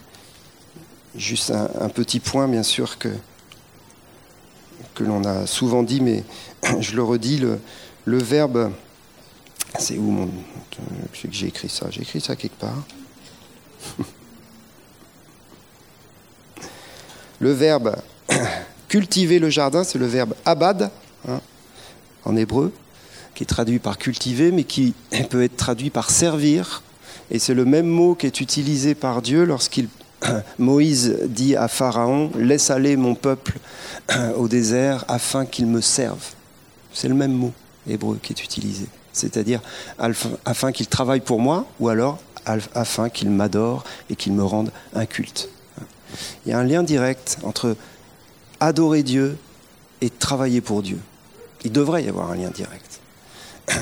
juste 1.15 1.52
un, 1.52 1.89
petit 1.89 2.19
point, 2.19 2.48
bien 2.48 2.63
sûr, 2.63 2.98
que, 2.98 3.10
que 4.96 5.04
l'on 5.04 5.24
a 5.24 5.46
souvent 5.48 5.84
dit, 5.84 6.02
mais 6.02 6.24
je 6.80 6.96
le 6.96 7.04
redis, 7.04 7.38
le, 7.38 7.60
verbe 8.06 8.72
c'est 9.80 9.98
où 9.98 10.12
mon. 10.12 10.30
j'ai 11.32 11.48
écrit 11.48 11.69
ça 11.69 11.88
J'ai 11.89 12.02
écrit 12.02 12.22
ça 12.22 12.36
quelque 12.36 12.60
part. 12.60 12.84
le 17.39 17.52
verbe 17.52 17.96
cultiver 18.88 19.39
le 19.39 19.50
jardin, 19.50 19.84
c'est 19.84 19.98
le 19.98 20.06
verbe 20.06 20.36
abad, 20.46 20.91
hein, 21.28 21.41
en 22.26 22.36
hébreu, 22.36 22.72
qui 23.36 23.43
est 23.43 23.48
traduit 23.48 23.80
par 23.80 23.98
cultiver, 23.98 24.52
mais 24.52 24.63
qui 24.63 24.93
peut 25.30 25.43
être 25.43 25.58
traduit 25.58 25.89
par 25.89 26.10
servir. 26.10 26.84
Et 27.32 27.39
c'est 27.39 27.54
le 27.54 27.65
même 27.65 27.88
mot 27.88 28.15
qui 28.15 28.28
est 28.28 28.41
utilisé 28.41 28.96
par 28.96 29.22
Dieu 29.22 29.46
lorsqu'il 29.46 29.88
Moïse 30.60 31.17
dit 31.28 31.56
à 31.56 31.67
Pharaon 31.67 32.32
Laisse 32.38 32.69
aller 32.69 32.96
mon 32.96 33.15
peuple 33.15 33.58
au 34.38 34.48
désert 34.48 35.06
afin 35.08 35.46
qu'il 35.46 35.67
me 35.67 35.82
serve. 35.82 36.24
C'est 36.93 37.08
le 37.08 37.15
même 37.15 37.34
mot 37.34 37.54
hébreu 37.88 38.19
qui 38.22 38.34
est 38.34 38.43
utilisé 38.43 38.88
c'est-à-dire 39.13 39.62
afin 40.43 40.72
qu'il 40.72 40.88
travaille 40.88 41.22
pour 41.22 41.39
moi, 41.39 41.65
ou 41.80 41.88
alors 41.88 42.19
afin 42.76 43.10
qu'il 43.10 43.30
m'adore 43.30 43.86
et 44.10 44.17
qu'il 44.17 44.34
me 44.34 44.43
rende 44.43 44.72
un 44.93 45.06
culte. 45.06 45.50
Il 46.46 46.50
y 46.50 46.54
a 46.54 46.60
un 46.60 46.65
lien 46.65 46.84
direct 46.84 47.38
entre 47.43 47.78
adorer 48.60 49.04
Dieu 49.04 49.38
et 50.02 50.10
travailler 50.10 50.60
pour 50.60 50.82
Dieu. 50.82 51.00
Il 51.63 51.72
devrait 51.72 52.04
y 52.04 52.10
avoir 52.10 52.32
un 52.32 52.36
lien 52.36 52.50
direct. 52.50 52.92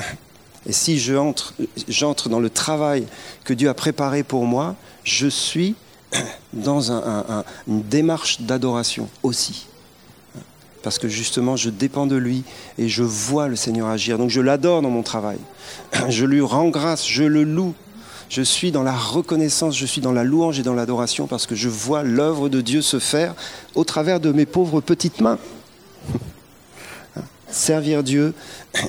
Et 0.66 0.72
si 0.72 0.98
j'entre 0.98 1.54
je 1.88 2.28
dans 2.28 2.40
le 2.40 2.50
travail 2.50 3.06
que 3.44 3.52
Dieu 3.52 3.68
a 3.68 3.74
préparé 3.74 4.22
pour 4.22 4.44
moi, 4.44 4.76
je 5.02 5.26
suis 5.26 5.74
dans 6.52 6.92
une 7.66 7.82
démarche 7.82 8.42
d'adoration 8.42 9.08
aussi. 9.22 9.66
Parce 10.82 10.98
que 10.98 11.08
justement, 11.08 11.56
je 11.56 11.70
dépends 11.70 12.06
de 12.06 12.16
lui 12.16 12.42
et 12.76 12.88
je 12.88 13.02
vois 13.02 13.48
le 13.48 13.56
Seigneur 13.56 13.88
agir. 13.88 14.18
Donc 14.18 14.30
je 14.30 14.40
l'adore 14.40 14.82
dans 14.82 14.90
mon 14.90 15.02
travail. 15.02 15.38
Je 16.08 16.24
lui 16.24 16.40
rends 16.40 16.68
grâce, 16.68 17.06
je 17.06 17.22
le 17.22 17.44
loue. 17.44 17.74
Je 18.28 18.42
suis 18.42 18.72
dans 18.72 18.82
la 18.82 18.96
reconnaissance, 18.96 19.76
je 19.76 19.84
suis 19.84 20.00
dans 20.00 20.12
la 20.12 20.24
louange 20.24 20.58
et 20.58 20.62
dans 20.62 20.72
l'adoration 20.74 21.26
parce 21.26 21.46
que 21.46 21.54
je 21.54 21.68
vois 21.68 22.02
l'œuvre 22.02 22.48
de 22.48 22.62
Dieu 22.62 22.80
se 22.80 22.98
faire 22.98 23.34
au 23.74 23.84
travers 23.84 24.20
de 24.20 24.32
mes 24.32 24.46
pauvres 24.46 24.80
petites 24.80 25.20
mains. 25.20 25.38
Servir 27.52 28.02
Dieu 28.02 28.34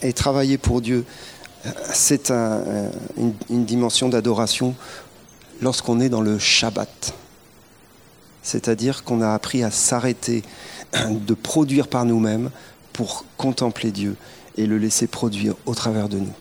et 0.01 0.13
travailler 0.13 0.57
pour 0.57 0.81
Dieu, 0.81 1.05
c'est 1.91 2.31
une, 2.31 3.33
une 3.49 3.65
dimension 3.65 4.09
d'adoration 4.09 4.73
lorsqu'on 5.61 5.99
est 5.99 6.09
dans 6.09 6.21
le 6.21 6.39
Shabbat. 6.39 7.13
C'est-à-dire 8.41 9.03
qu'on 9.03 9.21
a 9.21 9.33
appris 9.33 9.63
à 9.63 9.71
s'arrêter 9.71 10.43
de 11.09 11.33
produire 11.33 11.87
par 11.87 12.05
nous-mêmes 12.05 12.51
pour 12.91 13.25
contempler 13.37 13.91
Dieu 13.91 14.15
et 14.57 14.65
le 14.65 14.77
laisser 14.77 15.07
produire 15.07 15.55
au 15.65 15.75
travers 15.75 16.09
de 16.09 16.19
nous. 16.19 16.33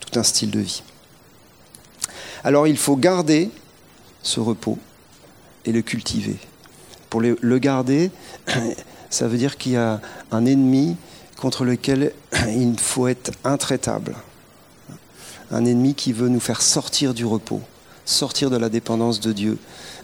Tout 0.00 0.18
un 0.18 0.22
style 0.22 0.50
de 0.50 0.60
vie. 0.60 0.82
Alors 2.42 2.66
il 2.66 2.76
faut 2.76 2.96
garder 2.96 3.50
ce 4.22 4.40
repos 4.40 4.78
et 5.64 5.72
le 5.72 5.82
cultiver. 5.82 6.36
Pour 7.10 7.20
le 7.20 7.58
garder, 7.58 8.10
ça 9.10 9.28
veut 9.28 9.38
dire 9.38 9.56
qu'il 9.56 9.72
y 9.72 9.76
a 9.76 10.00
un 10.30 10.46
ennemi 10.46 10.96
contre 11.44 11.66
lequel 11.66 12.14
il 12.48 12.78
faut 12.78 13.06
être 13.06 13.30
intraitable. 13.44 14.16
Un 15.50 15.66
ennemi 15.66 15.94
qui 15.94 16.14
veut 16.14 16.30
nous 16.30 16.40
faire 16.40 16.62
sortir 16.62 17.12
du 17.12 17.26
repos, 17.26 17.60
sortir 18.06 18.48
de 18.48 18.56
la 18.56 18.70
dépendance 18.70 19.20
de 19.20 19.30
Dieu, 19.30 19.58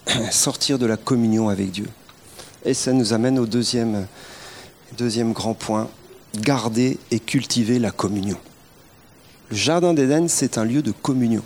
sortir 0.31 0.79
de 0.79 0.85
la 0.85 0.99
communion 0.99 1.49
avec 1.49 1.71
Dieu. 1.71 1.89
Et 2.67 2.75
ça 2.75 2.93
nous 2.93 3.15
amène 3.15 3.39
au 3.39 3.47
deuxième, 3.47 4.07
grand 5.33 5.55
point, 5.55 5.89
garder 6.37 6.99
et 7.11 7.19
cultiver 7.19 7.79
la 7.79 7.91
communion. 7.91 8.37
Le 9.49 9.57
Jardin 9.57 9.95
d'Éden, 9.95 10.29
c'est 10.29 10.59
un 10.59 10.65
lieu 10.67 10.83
de 10.83 10.93
communion. 10.93 11.43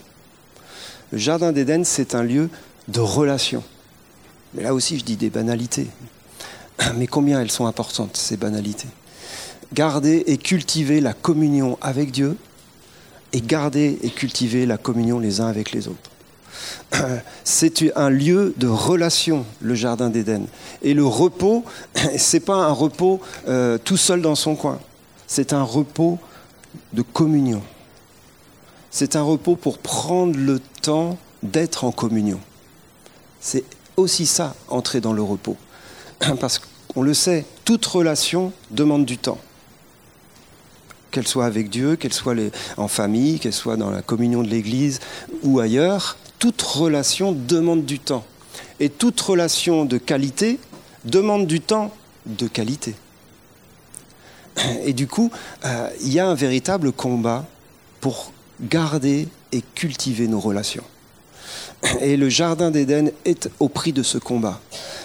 Le 1.13 1.19
Jardin 1.19 1.53
d'Éden, 1.53 1.85
c'est 1.85 2.17
un 2.17 2.25
lieu 2.25 2.51
de 2.89 2.99
relation. 2.99 3.63
Mais 4.55 4.65
là 4.65 4.75
aussi, 4.75 4.99
je 4.99 5.05
dis 5.05 5.17
des 5.17 5.31
banalités. 5.31 5.87
Mais 6.97 7.07
combien 7.07 7.41
elles 7.41 7.53
sont 7.53 7.67
importantes, 7.67 8.17
ces 8.17 8.37
banalités? 8.37 8.89
Garder 9.73 10.25
et 10.27 10.37
cultiver 10.37 11.01
la 11.01 11.13
communion 11.13 11.79
avec 11.81 12.11
Dieu 12.11 12.37
et 13.33 13.41
garder 13.41 13.99
et 14.03 14.11
cultiver 14.11 14.65
la 14.65 14.79
communion 14.79 15.19
les 15.19 15.41
uns 15.41 15.49
avec 15.49 15.73
les 15.73 15.89
autres. 15.89 16.11
c'est 17.45 17.97
un 17.97 18.09
lieu 18.09 18.55
de 18.57 18.69
relation, 18.69 19.45
le 19.61 19.75
jardin 19.75 20.09
d'Éden. 20.09 20.47
Et 20.83 20.95
le 20.95 21.05
repos, 21.05 21.65
c'est 22.17 22.41
pas 22.41 22.55
un 22.55 22.71
repos 22.71 23.21
euh, 23.49 23.77
tout 23.83 23.97
seul 23.97 24.23
dans 24.23 24.37
son 24.37 24.55
coin. 24.55 24.79
C'est 25.27 25.53
un 25.53 25.65
repos 25.65 26.19
de 26.93 27.03
communion. 27.03 27.63
C'est 28.91 29.17
un 29.17 29.23
repos 29.23 29.57
pour 29.57 29.79
prendre 29.79 30.39
le 30.39 30.61
temps 30.83 31.19
d'être 31.43 31.83
en 31.83 31.91
communion. 31.91 32.39
C'est 33.41 33.65
aussi 33.97 34.27
ça, 34.27 34.55
entrer 34.69 35.01
dans 35.01 35.13
le 35.13 35.23
repos. 35.23 35.57
Parce 36.41 36.61
qu'on 36.89 37.03
le 37.03 37.15
sait, 37.15 37.45
toute 37.65 37.85
relation 37.85 38.53
demande 38.71 39.05
du 39.05 39.19
temps 39.19 39.39
qu'elle 41.15 41.29
soit 41.29 41.47
avec 41.47 41.71
Dieu, 41.71 41.95
qu'elle 41.95 42.13
soit 42.13 42.35
en 42.77 42.89
famille, 42.89 43.39
qu'elle 43.39 43.53
soit 43.53 43.77
dans 43.77 43.91
la 43.91 44.03
communion 44.03 44.43
de 44.43 44.49
l'Église 44.49 44.99
ou 45.45 45.61
ailleurs, 45.61 46.17
toute 46.41 46.61
relation 46.61 47.31
demande 47.31 47.85
du 47.85 48.01
temps. 48.01 48.25
Et 48.81 48.91
toute 48.91 49.21
relation 49.21 49.85
de 49.85 49.97
qualité 49.97 50.59
demande 51.05 51.47
du 51.47 51.61
temps 51.61 51.95
de 52.27 52.49
qualité. 52.49 52.97
Et 54.85 54.93
du 54.93 55.07
coup, 55.07 55.31
euh, 55.65 55.89
il 56.01 56.13
y 56.13 56.19
a 56.19 56.27
un 56.27 56.35
véritable 56.35 56.91
combat 56.91 57.47
pour 58.01 58.33
garder 58.61 59.29
et 59.53 59.63
cultiver 59.77 60.27
nos 60.27 60.41
relations. 60.41 60.85
Et 62.01 62.17
le 62.17 62.29
Jardin 62.29 62.73
d'Éden 62.73 63.13
est 63.25 63.49
au 63.61 63.69
prix 63.69 63.93
de 63.93 64.03
ce 64.03 64.19
combat. 64.19 64.61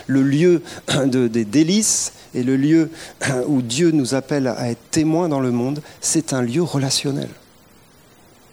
Le 0.10 0.24
lieu 0.24 0.63
des 1.06 1.45
délices 1.45 2.13
et 2.34 2.41
le 2.41 2.58
lieu 2.58 2.89
où 3.48 3.62
Dieu 3.62 3.91
nous 3.91 4.15
appelle 4.15 4.48
à 4.48 4.72
être 4.72 4.82
témoins 4.91 5.30
dans 5.30 5.39
le 5.39 5.52
monde, 5.52 5.82
c'est 6.02 6.34
un 6.34 6.41
lieu 6.41 6.63
relationnel. 6.63 7.30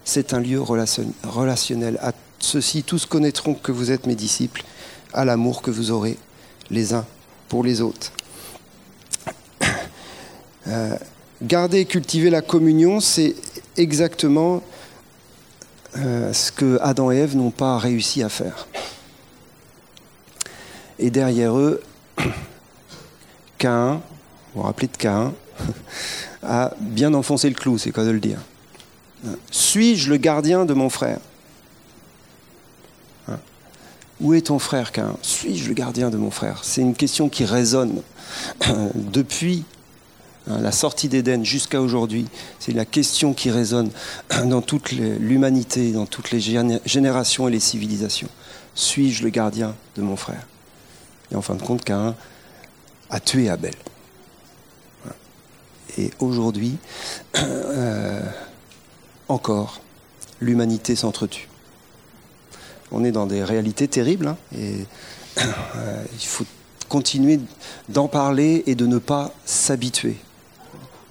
C'est 0.05 0.35
un 0.35 0.41
lieu 0.41 0.61
relationnel 0.61 1.99
à 2.01 2.13
Ceux-ci 2.39 2.83
tous 2.83 3.07
connaîtront 3.07 3.55
que 3.55 3.73
vous 3.73 3.91
êtes 3.91 4.07
mes 4.07 4.15
disciples, 4.15 4.63
à 5.13 5.25
l'amour 5.25 5.63
que 5.63 5.71
vous 5.71 5.91
aurez 5.91 6.19
les 6.71 6.93
uns 6.93 7.07
pour 7.49 7.65
les 7.65 7.81
autres. 7.81 8.13
Euh, 10.69 10.97
garder 11.43 11.79
et 11.79 11.85
cultiver 11.85 12.29
la 12.29 12.43
communion, 12.43 12.99
c'est 12.99 13.37
exactement 13.77 14.65
euh, 15.97 16.33
ce 16.33 16.51
que 16.51 16.81
Adam 16.83 17.13
et 17.13 17.19
Ève 17.19 17.37
n'ont 17.37 17.53
pas 17.53 17.79
réussi 17.79 18.25
à 18.25 18.29
faire. 18.29 18.67
Et 20.99 21.11
derrière 21.11 21.57
eux, 21.57 21.83
Cain, 23.59 23.95
vous 24.55 24.61
vous 24.61 24.63
rappelez 24.63 24.89
de 24.89 24.97
Cain, 24.97 25.33
a 26.43 26.73
bien 26.81 27.15
enfoncé 27.15 27.49
le 27.49 27.55
clou, 27.55 27.79
c'est 27.79 27.91
quoi 27.91 28.05
de 28.05 28.11
le 28.11 28.21
dire. 28.21 28.39
Suis-je 29.51 30.11
le 30.11 30.17
gardien 30.17 30.65
de 30.65 30.75
mon 30.75 30.91
frère 30.91 31.19
où 34.21 34.33
est 34.33 34.47
ton 34.47 34.59
frère, 34.59 34.93
Cain 34.93 35.17
Suis-je 35.21 35.69
le 35.69 35.75
gardien 35.75 36.09
de 36.09 36.17
mon 36.17 36.31
frère 36.31 36.61
C'est 36.65 36.81
une 36.81 36.95
question 36.95 37.29
qui 37.29 37.45
résonne 37.45 38.01
depuis 38.95 39.65
hein, 40.49 40.59
la 40.61 40.73
sortie 40.73 41.09
d'Éden 41.09 41.45
jusqu'à 41.45 41.83
aujourd'hui. 41.83 42.27
C'est 42.59 42.73
la 42.73 42.87
question 42.87 43.35
qui 43.35 43.51
résonne 43.51 43.91
dans 44.47 44.63
toute 44.63 44.93
l'humanité, 44.93 45.93
dans 45.93 46.07
toutes 46.07 46.31
les 46.31 46.41
générations 46.41 47.49
et 47.49 47.51
les 47.51 47.61
civilisations. 47.61 48.29
Suis-je 48.75 49.23
le 49.23 49.29
gardien 49.29 49.75
de 49.97 50.03
mon 50.03 50.17
frère 50.17 50.47
Et 51.31 51.37
en 51.37 51.43
fin 51.43 51.55
de 51.55 51.63
compte, 51.63 51.85
Cain 51.85 52.15
a 53.11 53.21
tué 53.21 53.49
Abel. 53.49 53.75
Et 55.99 56.11
aujourd'hui, 56.21 56.77
euh, 57.37 58.23
encore, 59.29 59.81
l'humanité 60.41 60.95
s'entretue 60.95 61.49
on 62.93 63.05
est 63.05 63.13
dans 63.13 63.27
des 63.27 63.43
réalités 63.45 63.89
terribles 63.89 64.29
hein, 64.29 64.37
et 64.57 64.85
euh, 65.39 66.05
il 66.13 66.27
faut 66.27 66.45
continuer 66.89 67.41
d'en 67.89 68.09
parler 68.09 68.63
et 68.67 68.75
de 68.75 68.87
ne 68.87 68.99
pas 68.99 69.33
s'habituer. 69.45 70.17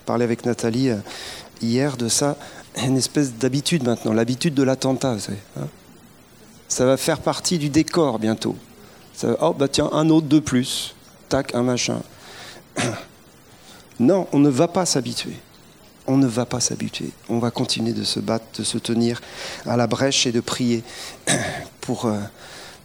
Parler 0.06 0.23
avec 0.23 0.45
Nathalie 0.45 0.89
euh, 0.89 0.97
hier 1.62 1.97
de 1.97 2.08
ça, 2.08 2.38
une 2.78 2.97
espèce 2.97 3.34
d'habitude 3.34 3.84
maintenant, 3.84 4.13
l'habitude 4.13 4.54
de 4.54 4.63
l'attentat. 4.63 5.17
Hein. 5.58 5.67
ça 6.67 6.86
va 6.86 6.97
faire 6.97 7.19
partie 7.19 7.58
du 7.58 7.69
décor 7.69 8.19
bientôt. 8.19 8.56
Oh 9.23 9.54
bah 9.54 9.67
tiens, 9.67 9.89
un 9.91 10.10
autre 10.10 10.28
de 10.28 10.39
plus, 10.39 10.95
tac, 11.30 11.56
un 11.56 11.63
machin. 11.63 12.01
Non, 13.99 14.28
on 14.34 14.39
ne 14.39 14.49
va 14.49 14.67
pas 14.67 14.86
s'habituer 14.86 15.38
on 16.08 16.17
ne 16.17 16.28
va 16.28 16.45
pas 16.45 16.60
s'habituer. 16.60 17.10
On 17.30 17.39
va 17.39 17.51
continuer 17.51 17.93
de 17.93 18.04
se 18.04 18.19
battre, 18.19 18.45
de 18.60 18.63
se 18.63 18.78
tenir 18.78 19.21
à 19.65 19.78
la 19.78 19.88
brèche 19.88 20.28
et 20.28 20.32
de 20.32 20.39
prier 20.39 20.84
pour, 21.82 22.06
euh, 22.06 22.19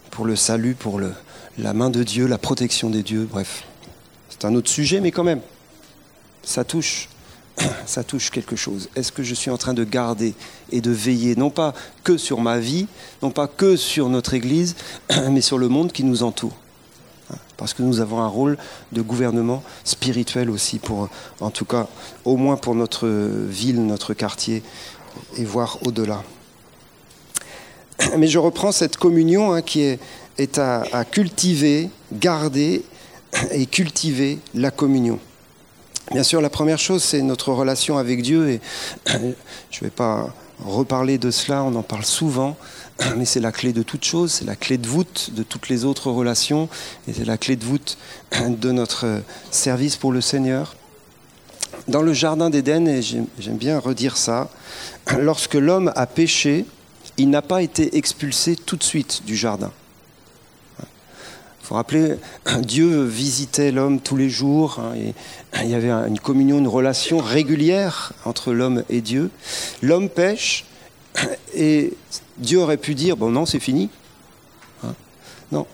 pour 0.09 0.25
le 0.25 0.35
salut, 0.35 0.75
pour 0.75 0.99
le, 0.99 1.13
la 1.57 1.73
main 1.73 1.89
de 1.89 2.03
Dieu, 2.03 2.27
la 2.27 2.37
protection 2.37 2.89
des 2.89 3.03
dieux. 3.03 3.27
Bref, 3.29 3.63
c'est 4.29 4.45
un 4.45 4.55
autre 4.55 4.69
sujet, 4.69 4.99
mais 4.99 5.11
quand 5.11 5.23
même, 5.23 5.41
ça 6.43 6.63
touche. 6.63 7.09
Ça 7.85 8.03
touche 8.03 8.29
quelque 8.29 8.55
chose. 8.55 8.89
Est-ce 8.95 9.11
que 9.11 9.23
je 9.23 9.33
suis 9.33 9.51
en 9.51 9.57
train 9.57 9.73
de 9.73 9.83
garder 9.83 10.33
et 10.71 10.81
de 10.81 10.91
veiller, 10.91 11.35
non 11.35 11.49
pas 11.49 11.73
que 12.03 12.17
sur 12.17 12.41
ma 12.41 12.59
vie, 12.59 12.87
non 13.21 13.31
pas 13.31 13.47
que 13.47 13.75
sur 13.75 14.09
notre 14.09 14.33
Église, 14.33 14.75
mais 15.29 15.41
sur 15.41 15.57
le 15.57 15.67
monde 15.67 15.91
qui 15.91 16.03
nous 16.03 16.23
entoure 16.23 16.53
parce 17.61 17.75
que 17.75 17.83
nous 17.83 17.99
avons 17.99 18.19
un 18.19 18.27
rôle 18.27 18.57
de 18.91 19.03
gouvernement 19.03 19.61
spirituel 19.83 20.49
aussi, 20.49 20.79
pour, 20.79 21.09
en 21.39 21.51
tout 21.51 21.63
cas, 21.63 21.87
au 22.25 22.35
moins 22.35 22.57
pour 22.57 22.73
notre 22.73 23.07
ville, 23.07 23.85
notre 23.85 24.15
quartier, 24.15 24.63
et 25.37 25.45
voir 25.45 25.77
au-delà. 25.85 26.23
Mais 28.17 28.25
je 28.25 28.39
reprends 28.39 28.71
cette 28.71 28.97
communion 28.97 29.53
hein, 29.53 29.61
qui 29.61 29.81
est, 29.81 30.57
à, 30.57 31.05
cultiver, 31.05 31.91
garder 32.11 32.83
et 33.51 33.67
cultiver 33.67 34.39
la 34.55 34.71
communion. 34.71 35.19
Bien 36.09 36.23
sûr, 36.23 36.41
la 36.41 36.49
première 36.49 36.79
chose, 36.79 37.03
c'est 37.03 37.21
notre 37.21 37.53
relation 37.53 37.97
avec 37.97 38.21
Dieu, 38.21 38.49
et 38.49 38.61
je 39.07 39.13
ne 39.17 39.83
vais 39.83 39.89
pas 39.89 40.33
reparler 40.65 41.17
de 41.17 41.31
cela, 41.31 41.63
on 41.63 41.73
en 41.75 41.83
parle 41.83 42.03
souvent, 42.03 42.57
mais 43.17 43.23
c'est 43.23 43.39
la 43.39 43.51
clé 43.51 43.71
de 43.71 43.83
toute 43.83 44.03
chose, 44.03 44.31
c'est 44.31 44.45
la 44.45 44.55
clé 44.55 44.77
de 44.77 44.87
voûte 44.87 45.29
de 45.33 45.43
toutes 45.43 45.69
les 45.69 45.85
autres 45.85 46.11
relations, 46.11 46.67
et 47.07 47.13
c'est 47.13 47.25
la 47.25 47.37
clé 47.37 47.55
de 47.55 47.63
voûte 47.63 47.97
de 48.47 48.71
notre 48.71 49.21
service 49.51 49.95
pour 49.95 50.11
le 50.11 50.21
Seigneur. 50.21 50.75
dans 51.87 52.01
le 52.01 52.13
Jardin 52.13 52.49
d'Éden, 52.49 52.87
et 52.87 53.01
j'aime 53.01 53.57
bien 53.57 53.79
redire 53.79 54.17
ça, 54.17 54.49
lorsque 55.17 55.55
l'homme 55.55 55.93
a 55.95 56.07
péché, 56.07 56.65
il 57.17 57.29
n'a 57.29 57.41
pas 57.41 57.61
été 57.61 57.95
expulsé 57.95 58.55
tout 58.55 58.75
de 58.75 58.83
suite 58.83 59.21
du 59.25 59.35
jardin. 59.35 59.71
Il 61.71 61.73
faut 61.73 61.77
rappeler, 61.77 62.17
Dieu 62.63 63.05
visitait 63.05 63.71
l'homme 63.71 64.01
tous 64.01 64.17
les 64.17 64.29
jours, 64.29 64.81
hein, 64.81 64.93
et 64.93 65.13
il 65.63 65.69
y 65.69 65.73
avait 65.73 65.89
une 65.89 66.19
communion, 66.19 66.57
une 66.57 66.67
relation 66.67 67.19
régulière 67.19 68.11
entre 68.25 68.51
l'homme 68.51 68.83
et 68.89 68.99
Dieu. 68.99 69.31
L'homme 69.81 70.09
pêche, 70.09 70.65
et 71.55 71.93
Dieu 72.39 72.59
aurait 72.59 72.75
pu 72.75 72.93
dire, 72.93 73.15
bon 73.15 73.31
non, 73.31 73.45
c'est 73.45 73.61
fini. 73.61 73.89
Hein. 74.83 74.93
Non, 75.53 75.65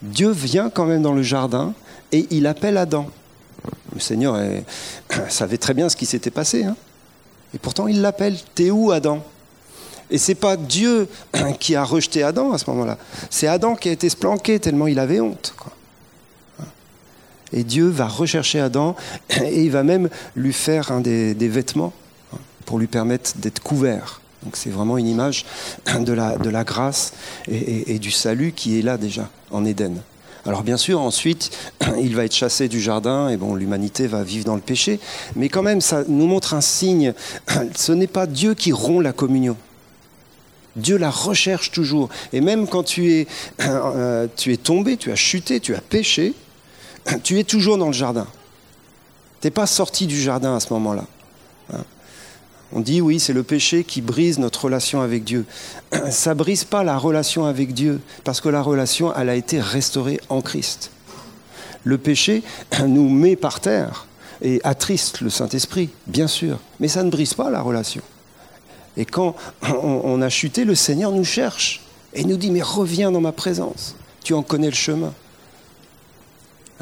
Dieu 0.00 0.30
vient 0.30 0.70
quand 0.70 0.86
même 0.86 1.02
dans 1.02 1.12
le 1.12 1.22
jardin, 1.22 1.74
et 2.10 2.26
il 2.30 2.46
appelle 2.46 2.78
Adam. 2.78 3.10
Le 3.92 4.00
Seigneur 4.00 4.40
savait 5.28 5.58
très 5.58 5.74
bien 5.74 5.90
ce 5.90 5.96
qui 5.96 6.06
s'était 6.06 6.30
passé. 6.30 6.64
Hein. 6.64 6.76
Et 7.52 7.58
pourtant, 7.58 7.86
il 7.86 8.00
l'appelle 8.00 8.38
T'es 8.54 8.70
où, 8.70 8.92
Adam? 8.92 9.22
Et 10.10 10.18
c'est 10.18 10.34
pas 10.34 10.56
Dieu 10.56 11.08
qui 11.60 11.74
a 11.74 11.84
rejeté 11.84 12.22
Adam 12.22 12.52
à 12.52 12.58
ce 12.58 12.68
moment-là. 12.70 12.98
C'est 13.30 13.46
Adam 13.46 13.74
qui 13.74 13.88
a 13.88 13.92
été 13.92 14.08
splanqué 14.08 14.60
tellement 14.60 14.86
il 14.86 14.98
avait 14.98 15.20
honte. 15.20 15.54
Et 17.52 17.62
Dieu 17.62 17.86
va 17.88 18.08
rechercher 18.08 18.60
Adam 18.60 18.96
et 19.42 19.62
il 19.62 19.70
va 19.70 19.82
même 19.82 20.08
lui 20.34 20.52
faire 20.52 21.00
des, 21.00 21.34
vêtements 21.48 21.92
hein, 22.32 22.38
pour 22.66 22.78
lui 22.78 22.86
permettre 22.86 23.32
d'être 23.36 23.60
couvert. 23.60 24.20
Donc 24.42 24.56
c'est 24.56 24.70
vraiment 24.70 24.98
une 24.98 25.08
image 25.08 25.46
de 26.00 26.12
la, 26.12 26.36
de 26.36 26.50
la 26.50 26.64
grâce 26.64 27.12
et, 27.48 27.94
et 27.94 27.98
du 27.98 28.10
salut 28.10 28.52
qui 28.52 28.78
est 28.78 28.82
là 28.82 28.98
déjà 28.98 29.28
en 29.50 29.64
Éden. 29.64 29.94
Alors 30.46 30.62
bien 30.62 30.76
sûr, 30.76 31.00
ensuite, 31.00 31.56
il 31.98 32.14
va 32.14 32.24
être 32.24 32.34
chassé 32.34 32.68
du 32.68 32.80
jardin 32.80 33.28
et 33.30 33.36
bon, 33.36 33.54
l'humanité 33.54 34.06
va 34.06 34.22
vivre 34.22 34.44
dans 34.44 34.56
le 34.56 34.60
péché. 34.60 35.00
Mais 35.36 35.48
quand 35.48 35.62
même, 35.62 35.80
ça 35.80 36.04
nous 36.06 36.26
montre 36.26 36.52
un 36.52 36.60
signe. 36.60 37.14
Ce 37.74 37.92
n'est 37.92 38.06
pas 38.06 38.26
Dieu 38.26 38.54
qui 38.54 38.72
rompt 38.72 39.02
la 39.02 39.12
communion. 39.12 39.56
Dieu 40.76 40.96
la 40.96 41.10
recherche 41.10 41.70
toujours. 41.70 42.08
Et 42.32 42.40
même 42.40 42.66
quand 42.66 42.82
tu 42.82 43.12
es, 43.12 43.26
euh, 43.60 44.26
tu 44.36 44.52
es 44.52 44.56
tombé, 44.56 44.96
tu 44.96 45.10
as 45.12 45.16
chuté, 45.16 45.60
tu 45.60 45.74
as 45.74 45.80
péché, 45.80 46.34
tu 47.22 47.38
es 47.38 47.44
toujours 47.44 47.78
dans 47.78 47.86
le 47.86 47.92
jardin. 47.92 48.26
Tu 49.40 49.46
n'es 49.46 49.50
pas 49.50 49.66
sorti 49.66 50.06
du 50.06 50.20
jardin 50.20 50.56
à 50.56 50.60
ce 50.60 50.72
moment-là. 50.72 51.04
Hein. 51.72 51.84
On 52.72 52.80
dit 52.80 53.00
oui, 53.00 53.20
c'est 53.20 53.32
le 53.32 53.42
péché 53.42 53.84
qui 53.84 54.00
brise 54.00 54.38
notre 54.38 54.64
relation 54.64 55.00
avec 55.00 55.24
Dieu. 55.24 55.44
Ça 56.10 56.34
brise 56.34 56.64
pas 56.64 56.82
la 56.82 56.98
relation 56.98 57.44
avec 57.44 57.72
Dieu 57.72 58.00
parce 58.24 58.40
que 58.40 58.48
la 58.48 58.62
relation, 58.62 59.14
elle 59.14 59.28
a 59.28 59.36
été 59.36 59.60
restaurée 59.60 60.20
en 60.28 60.40
Christ. 60.40 60.90
Le 61.84 61.98
péché 61.98 62.42
nous 62.86 63.10
met 63.10 63.36
par 63.36 63.60
terre 63.60 64.06
et 64.40 64.60
attriste 64.64 65.20
le 65.20 65.30
Saint-Esprit, 65.30 65.90
bien 66.06 66.26
sûr, 66.26 66.58
mais 66.80 66.88
ça 66.88 67.02
ne 67.02 67.10
brise 67.10 67.34
pas 67.34 67.50
la 67.50 67.60
relation. 67.60 68.02
Et 68.96 69.04
quand 69.04 69.34
on 69.62 70.22
a 70.22 70.28
chuté, 70.28 70.64
le 70.64 70.74
Seigneur 70.74 71.10
nous 71.10 71.24
cherche 71.24 71.82
et 72.12 72.24
nous 72.24 72.36
dit, 72.36 72.50
mais 72.50 72.62
reviens 72.62 73.10
dans 73.10 73.20
ma 73.20 73.32
présence, 73.32 73.96
tu 74.22 74.34
en 74.34 74.42
connais 74.42 74.68
le 74.68 74.74
chemin 74.74 75.12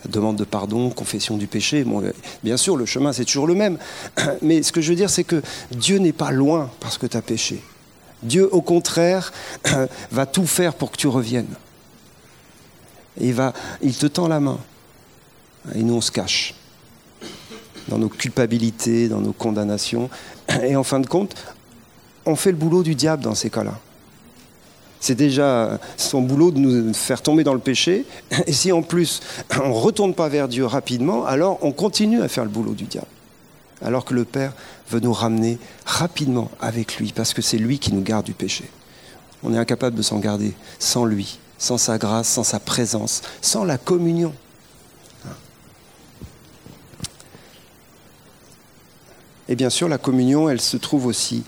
demande 0.08 0.36
de 0.36 0.44
pardon, 0.44 0.90
confession 0.90 1.36
du 1.36 1.46
péché. 1.46 1.84
Bon, 1.84 2.02
bien 2.42 2.56
sûr, 2.56 2.76
le 2.76 2.86
chemin, 2.86 3.12
c'est 3.12 3.24
toujours 3.24 3.46
le 3.46 3.54
même. 3.54 3.78
Mais 4.42 4.62
ce 4.62 4.72
que 4.72 4.80
je 4.80 4.90
veux 4.90 4.96
dire, 4.96 5.10
c'est 5.10 5.24
que 5.24 5.42
Dieu 5.70 5.98
n'est 5.98 6.12
pas 6.12 6.30
loin 6.30 6.70
parce 6.80 6.98
que 6.98 7.06
tu 7.06 7.16
as 7.16 7.22
péché. 7.22 7.62
Dieu, 8.22 8.48
au 8.52 8.62
contraire, 8.62 9.32
va 10.10 10.26
tout 10.26 10.46
faire 10.46 10.74
pour 10.74 10.90
que 10.90 10.96
tu 10.96 11.08
reviennes. 11.08 11.54
il, 13.20 13.34
va, 13.34 13.52
il 13.82 13.96
te 13.96 14.06
tend 14.06 14.28
la 14.28 14.40
main. 14.40 14.58
Et 15.74 15.82
nous, 15.82 15.94
on 15.94 16.00
se 16.00 16.10
cache 16.10 16.54
dans 17.88 17.98
nos 17.98 18.08
culpabilités, 18.08 19.08
dans 19.08 19.20
nos 19.20 19.32
condamnations. 19.32 20.10
Et 20.62 20.76
en 20.76 20.84
fin 20.84 21.00
de 21.00 21.06
compte, 21.06 21.34
on 22.26 22.36
fait 22.36 22.50
le 22.50 22.56
boulot 22.56 22.82
du 22.82 22.94
diable 22.94 23.22
dans 23.22 23.34
ces 23.34 23.50
cas-là. 23.50 23.78
C'est 25.00 25.16
déjà 25.16 25.80
son 25.96 26.22
boulot 26.22 26.52
de 26.52 26.58
nous 26.58 26.94
faire 26.94 27.22
tomber 27.22 27.42
dans 27.42 27.54
le 27.54 27.60
péché. 27.60 28.04
Et 28.46 28.52
si 28.52 28.70
en 28.70 28.82
plus 28.82 29.20
on 29.60 29.68
ne 29.68 29.74
retourne 29.74 30.14
pas 30.14 30.28
vers 30.28 30.46
Dieu 30.46 30.64
rapidement, 30.64 31.26
alors 31.26 31.58
on 31.62 31.72
continue 31.72 32.22
à 32.22 32.28
faire 32.28 32.44
le 32.44 32.50
boulot 32.50 32.74
du 32.74 32.84
diable. 32.84 33.08
Alors 33.84 34.04
que 34.04 34.14
le 34.14 34.24
Père 34.24 34.52
veut 34.90 35.00
nous 35.00 35.12
ramener 35.12 35.58
rapidement 35.84 36.50
avec 36.60 36.98
lui, 36.98 37.12
parce 37.12 37.34
que 37.34 37.42
c'est 37.42 37.58
lui 37.58 37.80
qui 37.80 37.92
nous 37.92 38.02
garde 38.02 38.24
du 38.24 38.32
péché. 38.32 38.70
On 39.42 39.52
est 39.52 39.58
incapable 39.58 39.96
de 39.96 40.02
s'en 40.02 40.20
garder 40.20 40.54
sans 40.78 41.04
lui, 41.04 41.40
sans 41.58 41.78
sa 41.78 41.98
grâce, 41.98 42.28
sans 42.28 42.44
sa 42.44 42.60
présence, 42.60 43.22
sans 43.40 43.64
la 43.64 43.78
communion. 43.78 44.32
Et 49.48 49.56
bien 49.56 49.70
sûr, 49.70 49.88
la 49.88 49.98
communion, 49.98 50.48
elle 50.48 50.60
se 50.60 50.76
trouve 50.76 51.06
aussi 51.06 51.42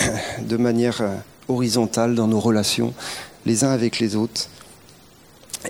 de 0.40 0.56
manière 0.56 1.00
euh, 1.00 1.16
horizontale 1.48 2.14
dans 2.14 2.26
nos 2.26 2.40
relations, 2.40 2.94
les 3.46 3.64
uns 3.64 3.70
avec 3.70 3.98
les 3.98 4.16
autres. 4.16 4.48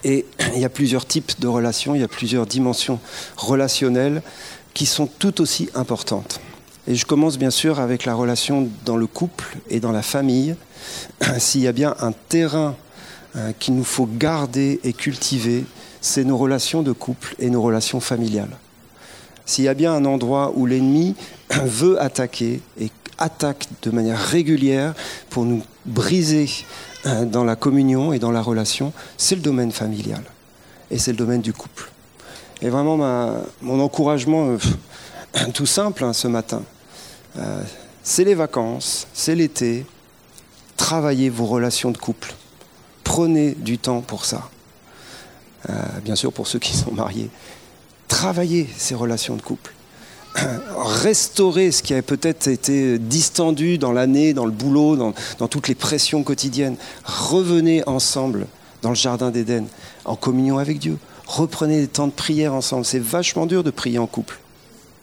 Et 0.05 0.27
il 0.55 0.61
y 0.61 0.65
a 0.65 0.69
plusieurs 0.69 1.07
types 1.07 1.41
de 1.41 1.47
relations, 1.47 1.95
il 1.95 2.01
y 2.01 2.05
a 2.05 2.09
plusieurs 2.09 2.47
dimensions 2.47 3.01
relationnelles 3.37 4.23
qui 4.75 4.87
sont 4.87 5.07
tout 5.07 5.41
aussi 5.41 5.69
importantes. 5.75 6.41
Et 6.87 6.95
je 6.95 7.07
commence 7.07 7.39
bien 7.39 7.51
sûr 7.51 7.79
avec 7.79 8.05
la 8.05 8.15
relation 8.15 8.69
dans 8.85 8.97
le 8.97 9.07
couple 9.07 9.57
et 9.69 9.81
dans 9.81 9.93
la 9.93 10.03
famille. 10.03 10.55
S'il 11.39 11.63
y 11.63 11.69
a 11.69 11.73
bien 11.73 11.95
un 12.01 12.13
terrain 12.13 12.77
euh, 13.37 13.53
qu'il 13.59 13.75
nous 13.75 13.85
faut 13.85 14.07
garder 14.07 14.81
et 14.85 14.93
cultiver, 14.93 15.65
c'est 16.01 16.25
nos 16.25 16.39
relations 16.39 16.83
de 16.83 16.93
couple 16.93 17.35
et 17.39 17.51
nos 17.51 17.63
relations 17.63 18.01
familiales. 18.01 18.57
S'il 19.45 19.65
y 19.65 19.69
a 19.69 19.75
bien 19.75 19.93
un 19.93 20.05
endroit 20.05 20.53
où 20.55 20.65
l'ennemi 20.65 21.17
veut 21.65 22.01
attaquer 22.01 22.61
et 22.81 22.91
attaque 23.21 23.69
de 23.83 23.91
manière 23.91 24.19
régulière 24.19 24.95
pour 25.29 25.45
nous 25.45 25.63
briser 25.87 26.49
euh, 27.07 27.25
dans 27.25 27.45
la 27.45 27.55
communion 27.55 28.13
et 28.13 28.19
dans 28.19 28.33
la 28.33 28.43
relation, 28.43 28.93
c'est 29.17 29.37
le 29.37 29.43
domaine 29.43 29.71
familial. 29.71 30.23
Et 30.91 30.99
c'est 30.99 31.13
le 31.13 31.19
domaine 31.19 31.43
du 31.43 31.53
couple. 31.53 31.91
Et 32.63 32.69
vraiment, 32.69 32.97
mon 33.63 33.81
encouragement, 33.81 34.57
euh, 35.37 35.47
tout 35.55 35.67
simple 35.67 36.05
hein, 36.05 36.13
ce 36.13 36.27
matin, 36.27 36.63
euh, 37.39 37.63
c'est 38.03 38.25
les 38.25 38.35
vacances, 38.35 39.07
c'est 39.13 39.35
l'été. 39.35 39.87
Travaillez 40.77 41.29
vos 41.29 41.47
relations 41.47 41.91
de 41.91 41.99
couple. 41.99 42.35
Prenez 43.05 43.53
du 43.53 43.79
temps 43.79 44.01
pour 44.01 44.25
ça. 44.25 44.49
bien 46.05 46.17
sûr, 46.17 46.33
pour 46.33 46.47
ceux 46.47 46.59
qui 46.59 46.77
sont 46.77 46.93
mariés. 46.93 47.29
Travaillez 48.09 48.69
ces 48.77 48.95
relations 48.95 49.37
de 49.37 49.43
couple 49.43 49.73
restaurer 51.03 51.73
ce 51.73 51.83
qui 51.83 51.95
a 51.95 52.03
peut-être 52.03 52.49
été 52.49 52.99
distendu 52.99 53.79
dans 53.79 53.93
l'année, 53.93 54.33
dans 54.35 54.47
le 54.47 54.51
boulot, 54.51 54.97
dans, 54.97 55.49
toutes 55.49 55.69
les 55.69 55.75
pressions 55.75 56.23
quotidiennes. 56.23 56.77
Revenez 57.05 57.87
ensemble 57.87 58.47
dans 58.83 58.91
le 58.91 58.95
Jardin 58.95 59.31
d'Éden, 59.31 59.67
en 60.05 60.17
communion 60.17 60.59
avec 60.59 60.79
Dieu. 60.79 60.99
Reprenez 61.27 61.81
des 61.81 61.89
temps 61.89 62.07
de 62.07 62.13
prière 62.13 62.55
ensemble. 62.55 62.85
C'est 62.85 63.03
vachement 63.03 63.47
dur 63.47 63.63
de 63.63 63.71
prier 63.71 63.99
en 63.99 64.07
couple. 64.07 64.41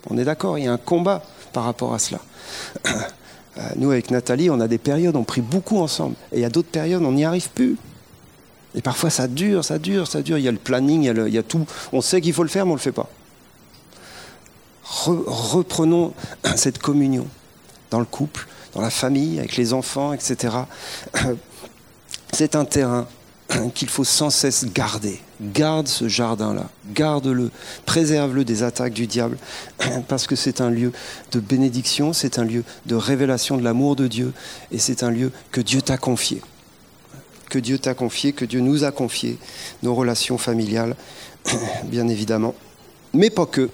On 0.10 0.18
est 0.18 0.26
d'accord, 0.26 0.58
il 0.58 0.66
y 0.66 0.68
a 0.68 0.74
un 0.74 0.78
combat 0.78 1.24
par 1.54 1.64
rapport 1.64 1.94
à 1.94 2.00
cela. 2.00 2.20
Euh, 3.60 3.70
nous, 3.76 3.90
avec 3.90 4.12
Nathalie, 4.12 4.52
on 4.52 4.60
a 4.60 4.68
des 4.68 4.78
périodes, 4.78 5.16
on 5.16 5.24
prie 5.24 5.42
beaucoup 5.42 5.80
ensemble. 5.80 6.14
Et 6.32 6.36
il 6.36 6.42
y 6.42 6.46
a 6.46 6.50
d'autres 6.50 6.70
périodes, 6.70 7.02
on 7.02 7.14
n'y 7.14 7.26
arrive 7.26 7.50
plus. 7.50 7.76
Et 8.76 8.84
parfois, 8.84 9.10
ça 9.10 9.28
dure, 9.28 9.66
ça 9.66 9.80
dure, 9.80 10.06
ça 10.06 10.22
dure. 10.22 10.38
Il 10.38 10.44
y 10.44 10.48
a 10.48 10.52
le 10.52 10.60
planning, 10.60 11.02
il 11.02 11.06
y 11.08 11.10
a, 11.10 11.28
il 11.28 11.34
y 11.34 11.40
a 11.40 11.42
tout. 11.42 11.66
On 11.92 12.02
sait 12.02 12.22
qu'il 12.22 12.34
faut 12.34 12.44
le 12.44 12.50
faire, 12.50 12.68
mais 12.68 12.74
on 12.74 12.76
ne 12.76 12.80
le 12.80 12.84
fait 12.84 12.92
pas 12.92 13.10
reprenons 14.88 16.14
cette 16.56 16.80
communion 16.80 17.28
dans 17.92 18.00
le 18.00 18.06
couple, 18.06 18.48
dans 18.74 18.82
la 18.82 18.90
famille, 18.90 19.40
avec 19.40 19.56
les 19.58 19.74
enfants, 19.74 20.14
etc. 20.14 20.56
C'est 22.34 22.56
un 22.56 22.66
terrain 22.66 23.08
qu'il 23.74 23.90
faut 23.90 24.04
sans 24.04 24.30
cesse 24.30 24.66
garder. 24.74 25.20
Garde 25.42 25.88
ce 25.88 26.08
jardin-là, 26.08 26.68
garde-le, 26.94 27.52
préserve-le 27.86 28.44
des 28.44 28.64
attaques 28.64 28.94
du 28.94 29.06
diable, 29.06 29.38
parce 30.08 30.26
que 30.26 30.36
c'est 30.36 30.62
un 30.62 30.72
lieu 30.72 30.92
de 31.32 31.40
bénédiction, 31.40 32.12
c'est 32.12 32.40
un 32.40 32.44
lieu 32.44 32.64
de 32.88 32.96
révélation 32.96 33.56
de 33.56 33.64
l'amour 33.64 33.96
de 33.96 34.08
Dieu, 34.08 34.34
et 34.72 34.80
c'est 34.80 35.04
un 35.04 35.12
lieu 35.12 35.32
que 35.52 35.62
Dieu 35.62 35.84
t'a 35.84 35.98
confié. 35.98 36.42
Que 37.50 37.60
Dieu 37.60 37.78
t'a 37.78 37.94
confié, 37.94 38.34
que 38.34 38.46
Dieu 38.46 38.62
nous 38.62 38.84
a 38.84 38.92
confié, 38.92 39.38
nos 39.84 39.94
relations 39.94 40.40
familiales, 40.40 40.96
bien 41.84 42.08
évidemment, 42.08 42.56
mais 43.14 43.30
pas 43.30 43.46
que 43.46 43.70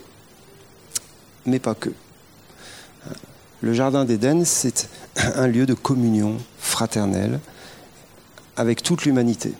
mais 1.45 1.59
pas 1.59 1.75
que. 1.75 1.89
Le 3.61 3.73
Jardin 3.73 4.03
d'Éden, 4.03 4.43
c'est 4.43 4.89
un 5.15 5.47
lieu 5.47 5.65
de 5.65 5.73
communion 5.73 6.37
fraternelle 6.59 7.39
avec 8.57 8.83
toute 8.83 9.05
l'humanité. 9.05 9.53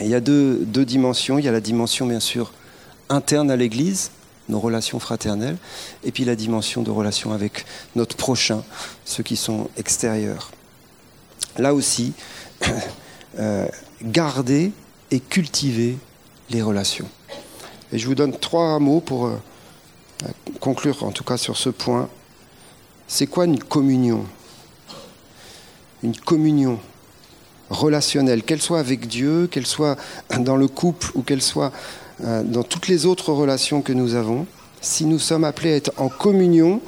Il 0.00 0.06
y 0.06 0.14
a 0.14 0.20
deux, 0.20 0.64
dimensions. 0.64 1.38
Il 1.38 1.44
y 1.44 1.48
a 1.48 1.52
la 1.52 1.60
dimension, 1.60 2.06
bien 2.06 2.20
sûr, 2.20 2.52
interne 3.08 3.50
à 3.50 3.56
l'Église, 3.56 4.12
nos 4.48 4.60
relations 4.60 5.00
fraternelles, 5.00 5.56
et 6.04 6.12
puis 6.12 6.24
la 6.24 6.36
dimension 6.36 6.82
de 6.82 6.90
relation 6.92 7.32
avec 7.32 7.66
notre 7.96 8.16
prochain, 8.16 8.62
ceux 9.04 9.24
qui 9.24 9.36
sont 9.36 9.68
extérieurs. 9.76 10.52
Là 11.58 11.74
aussi, 11.74 12.12
euh, 13.38 13.66
garder 14.02 14.70
et 15.10 15.18
cultiver 15.18 15.98
les 16.50 16.62
relations. 16.62 17.08
Et 17.92 17.98
je 17.98 18.06
vous 18.06 18.14
donne 18.14 18.38
trois 18.38 18.78
mots 18.78 19.00
pour... 19.00 19.26
Euh, 19.26 19.36
conclure 20.60 21.04
en 21.04 21.12
tout 21.12 21.24
cas 21.24 21.36
sur 21.36 21.56
ce 21.56 21.68
point. 21.68 22.08
C'est 23.08 23.26
quoi 23.26 23.44
une 23.44 23.58
communion? 23.58 24.26
Une 26.02 26.16
communion 26.16 26.80
relationnelle, 27.70 28.42
qu'elle 28.42 28.62
soit 28.62 28.78
avec 28.78 29.08
Dieu, 29.08 29.48
qu'elle 29.48 29.66
soit 29.66 29.96
dans 30.38 30.56
le 30.56 30.68
couple 30.68 31.10
ou 31.14 31.22
qu'elle 31.22 31.42
soit 31.42 31.72
euh, 32.24 32.42
dans 32.42 32.62
toutes 32.62 32.88
les 32.88 33.06
autres 33.06 33.32
relations 33.32 33.82
que 33.82 33.92
nous 33.92 34.14
avons. 34.14 34.46
Si 34.80 35.04
nous 35.04 35.18
sommes 35.18 35.44
appelés 35.44 35.72
à 35.72 35.76
être 35.76 35.92
en 35.96 36.08
communion, 36.08 36.80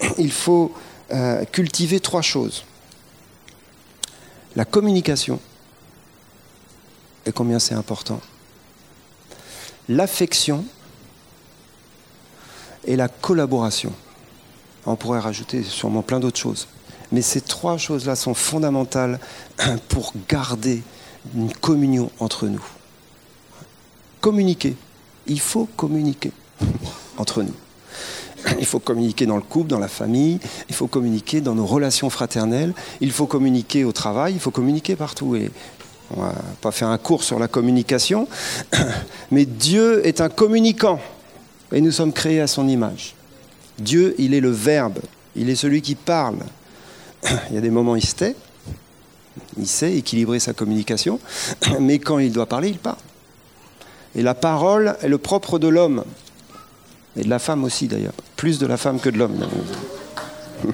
il 0.18 0.32
faut 0.32 0.72
euh, 1.12 1.44
cultiver 1.46 2.00
trois 2.00 2.22
choses. 2.22 2.64
La 4.56 4.64
communication, 4.64 5.40
et 7.26 7.32
combien 7.32 7.58
c'est 7.58 7.74
important. 7.74 8.20
L'affection 9.88 10.64
et 12.84 12.96
la 12.96 13.08
collaboration. 13.08 13.92
On 14.86 14.96
pourrait 14.96 15.20
rajouter 15.20 15.62
sûrement 15.62 16.02
plein 16.02 16.20
d'autres 16.20 16.38
choses. 16.38 16.68
Mais 17.12 17.22
ces 17.22 17.40
trois 17.40 17.78
choses-là 17.78 18.16
sont 18.16 18.34
fondamentales 18.34 19.18
pour 19.88 20.12
garder 20.28 20.82
une 21.34 21.52
communion 21.52 22.10
entre 22.20 22.46
nous. 22.46 22.64
Communiquer. 24.20 24.76
Il 25.26 25.40
faut 25.40 25.68
communiquer 25.76 26.32
entre 27.18 27.42
nous. 27.42 27.54
Il 28.58 28.66
faut 28.66 28.78
communiquer 28.78 29.26
dans 29.26 29.36
le 29.36 29.42
couple, 29.42 29.68
dans 29.68 29.80
la 29.80 29.88
famille, 29.88 30.38
il 30.68 30.74
faut 30.74 30.86
communiquer 30.86 31.40
dans 31.40 31.56
nos 31.56 31.66
relations 31.66 32.08
fraternelles, 32.08 32.72
il 33.00 33.10
faut 33.10 33.26
communiquer 33.26 33.82
au 33.84 33.90
travail, 33.90 34.34
il 34.34 34.38
faut 34.38 34.52
communiquer 34.52 34.94
partout. 34.94 35.34
Et 35.34 35.50
on 36.16 36.22
va 36.22 36.34
pas 36.60 36.70
faire 36.70 36.88
un 36.88 36.98
cours 36.98 37.24
sur 37.24 37.40
la 37.40 37.48
communication, 37.48 38.28
mais 39.32 39.44
Dieu 39.44 40.06
est 40.06 40.20
un 40.20 40.28
communicant 40.28 41.00
et 41.72 41.80
nous 41.80 41.92
sommes 41.92 42.12
créés 42.12 42.40
à 42.40 42.46
son 42.46 42.68
image. 42.68 43.14
Dieu, 43.78 44.14
il 44.18 44.34
est 44.34 44.40
le 44.40 44.50
Verbe, 44.50 44.98
il 45.36 45.48
est 45.50 45.56
celui 45.56 45.82
qui 45.82 45.94
parle. 45.94 46.38
Il 47.50 47.54
y 47.54 47.58
a 47.58 47.60
des 47.60 47.70
moments 47.70 47.96
il 47.96 48.04
se 48.04 48.14
tait, 48.14 48.36
il 49.58 49.66
sait 49.66 49.96
équilibrer 49.96 50.38
sa 50.40 50.52
communication, 50.52 51.20
mais 51.80 51.98
quand 51.98 52.18
il 52.18 52.32
doit 52.32 52.46
parler, 52.46 52.68
il 52.70 52.78
parle. 52.78 52.96
Et 54.14 54.22
la 54.22 54.34
parole 54.34 54.96
est 55.02 55.08
le 55.08 55.18
propre 55.18 55.58
de 55.58 55.68
l'homme, 55.68 56.04
et 57.16 57.22
de 57.22 57.28
la 57.28 57.38
femme 57.38 57.64
aussi 57.64 57.88
d'ailleurs, 57.88 58.14
plus 58.36 58.58
de 58.58 58.66
la 58.66 58.76
femme 58.76 59.00
que 59.00 59.10
de 59.10 59.18
l'homme. 59.18 59.46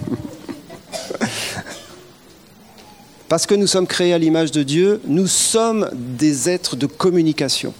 Parce 3.28 3.46
que 3.46 3.54
nous 3.54 3.66
sommes 3.66 3.86
créés 3.86 4.12
à 4.12 4.18
l'image 4.18 4.52
de 4.52 4.62
Dieu, 4.62 5.00
nous 5.06 5.26
sommes 5.26 5.90
des 5.94 6.48
êtres 6.48 6.76
de 6.76 6.86
communication. 6.86 7.74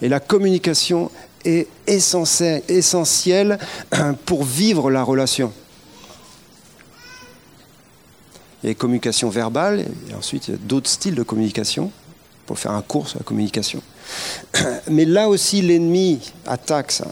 Et 0.00 0.08
la 0.08 0.20
communication 0.20 1.10
est 1.44 1.68
essentielle 1.86 3.58
pour 4.26 4.44
vivre 4.44 4.90
la 4.90 5.02
relation. 5.02 5.52
Il 8.62 8.66
y 8.66 8.68
a 8.68 8.72
la 8.72 8.74
communication 8.74 9.30
verbale, 9.30 9.86
et 10.10 10.14
ensuite 10.14 10.48
il 10.48 10.50
y 10.52 10.54
a 10.54 10.58
d'autres 10.58 10.90
styles 10.90 11.14
de 11.14 11.22
communication, 11.22 11.90
pour 12.46 12.58
faire 12.58 12.72
un 12.72 12.82
cours 12.82 13.08
sur 13.08 13.18
la 13.18 13.24
communication. 13.24 13.82
Mais 14.88 15.04
là 15.04 15.28
aussi, 15.28 15.62
l'ennemi 15.62 16.20
attaque 16.46 16.92
ça. 16.92 17.06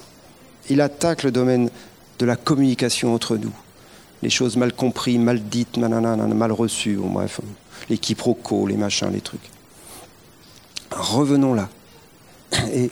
Il 0.68 0.80
attaque 0.80 1.22
le 1.22 1.30
domaine 1.30 1.70
de 2.18 2.26
la 2.26 2.36
communication 2.36 3.14
entre 3.14 3.36
nous 3.36 3.52
les 4.22 4.30
choses 4.30 4.56
mal 4.56 4.72
comprises, 4.72 5.18
mal 5.18 5.40
dites, 5.40 5.76
mal 5.78 6.52
reçues, 6.52 6.96
bref, 6.96 7.40
les 7.88 7.98
quiproquos, 7.98 8.66
les 8.66 8.76
machins, 8.76 9.10
les 9.12 9.20
trucs. 9.20 9.50
Revenons 10.90 11.54
là 11.54 11.68
et 12.72 12.90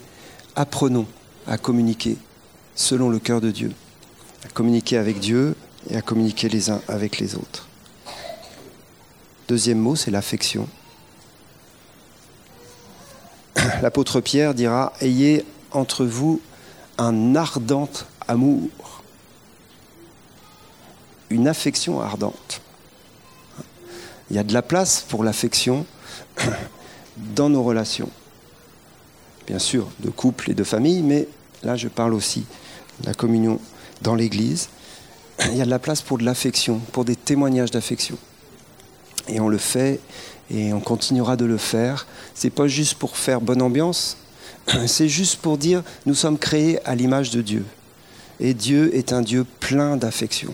apprenons 0.54 1.06
à 1.46 1.58
communiquer 1.58 2.16
selon 2.74 3.08
le 3.08 3.18
cœur 3.18 3.40
de 3.40 3.50
Dieu, 3.50 3.72
à 4.44 4.48
communiquer 4.48 4.98
avec 4.98 5.18
Dieu 5.18 5.54
et 5.88 5.96
à 5.96 6.02
communiquer 6.02 6.48
les 6.48 6.70
uns 6.70 6.80
avec 6.88 7.18
les 7.18 7.34
autres. 7.34 7.68
Deuxième 9.48 9.78
mot, 9.78 9.96
c'est 9.96 10.10
l'affection. 10.10 10.68
L'apôtre 13.82 14.20
Pierre 14.20 14.54
dira, 14.54 14.92
Ayez 15.00 15.44
entre 15.70 16.04
vous 16.04 16.40
un 16.98 17.36
ardent 17.36 17.88
amour 18.26 18.96
une 21.30 21.48
affection 21.48 22.00
ardente. 22.00 22.60
Il 24.30 24.36
y 24.36 24.38
a 24.38 24.44
de 24.44 24.52
la 24.52 24.62
place 24.62 25.04
pour 25.08 25.24
l'affection 25.24 25.86
dans 27.16 27.48
nos 27.48 27.62
relations. 27.62 28.10
Bien 29.46 29.58
sûr, 29.58 29.88
de 30.00 30.10
couple 30.10 30.50
et 30.50 30.54
de 30.54 30.64
famille, 30.64 31.02
mais 31.02 31.28
là 31.62 31.76
je 31.76 31.88
parle 31.88 32.14
aussi 32.14 32.44
de 33.00 33.06
la 33.06 33.14
communion 33.14 33.60
dans 34.02 34.14
l'Église. 34.14 34.68
Il 35.50 35.56
y 35.56 35.62
a 35.62 35.64
de 35.64 35.70
la 35.70 35.78
place 35.78 36.02
pour 36.02 36.18
de 36.18 36.24
l'affection, 36.24 36.80
pour 36.92 37.04
des 37.04 37.16
témoignages 37.16 37.70
d'affection. 37.70 38.18
Et 39.28 39.40
on 39.40 39.48
le 39.48 39.58
fait 39.58 40.00
et 40.50 40.72
on 40.72 40.80
continuera 40.80 41.36
de 41.36 41.44
le 41.44 41.58
faire. 41.58 42.06
C'est 42.34 42.50
pas 42.50 42.66
juste 42.66 42.94
pour 42.94 43.16
faire 43.16 43.40
bonne 43.40 43.62
ambiance, 43.62 44.16
c'est 44.86 45.08
juste 45.08 45.36
pour 45.36 45.58
dire 45.58 45.82
nous 46.06 46.14
sommes 46.14 46.38
créés 46.38 46.84
à 46.84 46.94
l'image 46.94 47.30
de 47.30 47.40
Dieu. 47.40 47.64
Et 48.40 48.52
Dieu 48.52 48.94
est 48.96 49.12
un 49.12 49.22
Dieu 49.22 49.46
plein 49.60 49.96
d'affection 49.96 50.52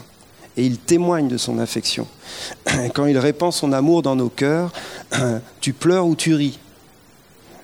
et 0.56 0.66
il 0.66 0.76
témoigne 0.76 1.28
de 1.28 1.38
son 1.38 1.58
affection. 1.58 2.06
Quand 2.94 3.06
il 3.06 3.18
répand 3.18 3.52
son 3.52 3.72
amour 3.72 4.02
dans 4.02 4.16
nos 4.16 4.28
cœurs, 4.28 4.70
tu 5.60 5.72
pleures 5.72 6.06
ou 6.06 6.14
tu 6.14 6.34
ris, 6.34 6.58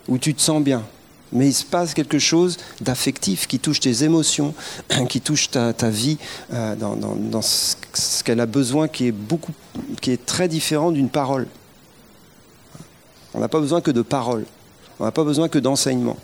ou 0.07 0.17
tu 0.17 0.33
te 0.33 0.41
sens 0.41 0.63
bien. 0.63 0.83
Mais 1.31 1.47
il 1.47 1.53
se 1.53 1.65
passe 1.65 1.93
quelque 1.93 2.19
chose 2.19 2.57
d'affectif 2.81 3.47
qui 3.47 3.59
touche 3.59 3.79
tes 3.79 4.03
émotions, 4.03 4.53
qui 5.09 5.21
touche 5.21 5.49
ta, 5.51 5.71
vie 5.89 6.17
euh, 6.53 6.75
dans, 6.75 7.41
ce 7.41 8.23
qu'elle 8.23 8.39
a 8.39 8.45
besoin, 8.45 8.87
qui 8.87 9.07
est, 9.07 9.11
beaucoup, 9.11 9.53
qui 10.01 10.11
est 10.11 10.25
très 10.25 10.47
différent 10.47 10.91
d'une 10.91 11.09
parole. 11.09 11.47
On 13.33 13.39
n'a 13.39 13.47
pas 13.47 13.59
besoin 13.59 13.81
que 13.81 13.91
de 13.91 14.01
paroles, 14.01 14.45
on 14.99 15.05
n'a 15.05 15.11
pas 15.11 15.23
besoin 15.23 15.49
que 15.49 15.59
d'enseignement, 15.59 16.17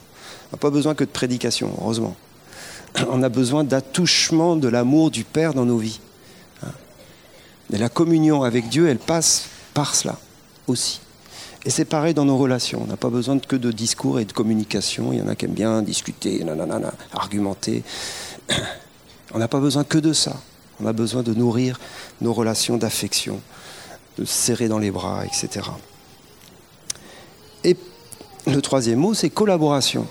on 0.51 0.55
n'a 0.55 0.59
pas 0.59 0.71
besoin 0.71 0.95
que 0.95 1.03
de 1.03 1.09
prédication, 1.09 1.71
heureusement. 1.79 2.15
On 3.09 3.21
a 3.23 3.29
besoin 3.29 3.63
d'attouchement 3.65 4.55
de 4.55 4.69
l'amour 4.69 5.11
du 5.11 5.25
Père 5.25 5.53
dans 5.53 5.65
nos 5.65 5.77
vies. 5.77 5.99
Et 7.73 7.77
la 7.77 7.89
communion 7.89 8.43
avec 8.43 8.69
Dieu, 8.69 8.87
elle 8.87 8.99
passe 8.99 9.47
par 9.73 9.95
cela 9.95 10.17
aussi. 10.67 11.01
Et 11.65 11.71
c'est 11.71 11.86
pareil 11.86 12.13
dans 12.13 12.25
nos 12.25 12.38
relations. 12.38 12.82
On 12.84 12.88
n'a 12.88 12.95
pas 12.95 13.10
besoin 13.10 13.39
que 13.39 13.56
de 13.56 13.71
discours 13.71 14.19
et 14.19 14.25
de 14.25 14.32
communication. 14.32 15.12
Il 15.12 15.19
y 15.19 15.21
en 15.21 15.28
a 15.28 15.36
qui 15.36 15.45
aiment 15.45 15.54
bien 15.54 15.82
discuter, 15.82 16.43
nanana, 16.43 16.93
argumenter. 17.12 17.84
On 19.34 19.39
n'a 19.39 19.47
pas 19.47 19.60
besoin 19.60 19.84
que 19.84 19.97
de 19.97 20.13
ça. 20.13 20.39
On 20.80 20.86
a 20.86 20.93
besoin 20.93 21.23
de 21.23 21.34
nourrir 21.34 21.80
nos 22.21 22.34
relations 22.34 22.78
d'affection, 22.78 23.41
de 24.19 24.25
serrer 24.25 24.67
dans 24.67 24.78
les 24.78 24.91
bras, 24.91 25.25
etc. 25.25 25.67
Et 27.63 27.75
le 28.45 28.62
troisième 28.62 28.99
mot, 28.99 29.15
c'est 29.15 29.32
collaboration. 29.32 30.06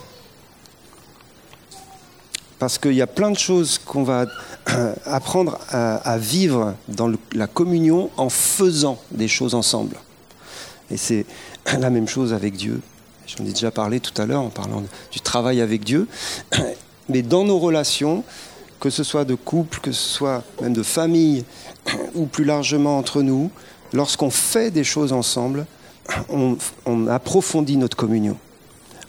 Parce 2.58 2.78
qu'il 2.78 2.94
y 2.94 3.02
a 3.02 3.06
plein 3.06 3.30
de 3.30 3.38
choses 3.38 3.78
qu'on 3.78 4.02
va 4.02 4.26
apprendre 5.04 5.58
à, 5.68 6.18
vivre 6.18 6.74
dans 6.88 7.12
la 7.32 7.46
communion 7.46 8.10
en 8.16 8.28
faisant 8.28 8.98
des 9.12 9.28
choses 9.28 9.54
ensemble. 9.54 9.96
Et 10.90 10.96
c'est 10.96 11.26
la 11.78 11.90
même 11.90 12.08
chose 12.08 12.32
avec 12.32 12.56
Dieu. 12.56 12.80
J'en 13.26 13.44
ai 13.44 13.50
déjà 13.50 13.70
parlé 13.70 14.00
tout 14.00 14.20
à 14.20 14.26
l'heure 14.26 14.42
en 14.42 14.50
parlant 14.50 14.82
du 15.10 15.20
travail 15.20 15.60
avec 15.60 15.84
Dieu. 15.84 16.08
Mais 17.08 17.22
dans 17.22 17.44
nos 17.44 17.58
relations, 17.58 18.24
que 18.80 18.90
ce 18.90 19.02
soit 19.02 19.24
de 19.24 19.34
couple, 19.34 19.80
que 19.80 19.92
ce 19.92 20.08
soit 20.08 20.42
même 20.60 20.72
de 20.72 20.82
famille, 20.82 21.44
ou 22.14 22.26
plus 22.26 22.44
largement 22.44 22.98
entre 22.98 23.22
nous, 23.22 23.50
lorsqu'on 23.92 24.30
fait 24.30 24.70
des 24.70 24.84
choses 24.84 25.12
ensemble, 25.12 25.66
on, 26.28 26.56
on 26.86 27.06
approfondit 27.06 27.76
notre 27.76 27.96
communion. 27.96 28.36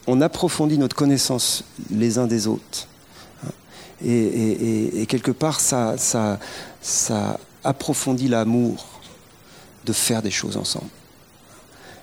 On 0.08 0.22
approfondit 0.22 0.78
notre 0.78 0.96
connaissance 0.96 1.64
les 1.90 2.18
uns 2.18 2.28
des 2.28 2.48
autres. 2.48 2.88
Et, 4.04 5.06
quelque 5.08 5.32
part, 5.32 5.60
ça, 5.60 5.96
approfondit 7.64 8.28
l'amour 8.28 8.86
de 9.86 9.93
faire 9.93 10.22
des 10.22 10.32
choses 10.32 10.58
ensemble. 10.58 10.89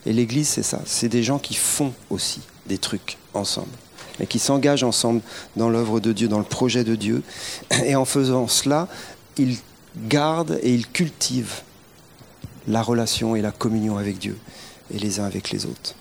Et 0.06 0.12
l'Église, 0.12 0.48
c'est 0.48 0.62
ça. 0.62 0.80
C'est 0.84 1.08
des 1.08 1.22
gens 1.22 1.38
qui 1.38 1.54
font 1.54 1.92
aussi 2.10 2.40
des 2.66 2.78
trucs 2.78 3.18
ensemble. 3.34 3.68
Et 4.20 4.26
qui 4.26 4.38
s'engagent 4.38 4.84
ensemble 4.84 5.22
dans 5.56 5.70
l'œuvre 5.70 6.00
de 6.00 6.12
Dieu, 6.12 6.28
dans 6.28 6.38
le 6.38 6.44
projet 6.44 6.84
de 6.84 6.94
Dieu. 6.94 7.22
Et 7.84 7.96
en 7.96 8.04
faisant 8.04 8.48
cela, 8.48 8.88
ils 9.38 9.58
gardent 10.08 10.58
et 10.62 10.74
ils 10.74 10.86
cultivent 10.86 11.62
la 12.66 12.82
relation 12.82 13.36
et 13.36 13.42
la 13.42 13.50
communion 13.52 13.98
avec 13.98 14.18
Dieu 14.18 14.38
et 14.92 14.98
les 14.98 15.20
uns 15.20 15.24
avec 15.24 15.50
les 15.50 15.66
autres. 15.66 15.94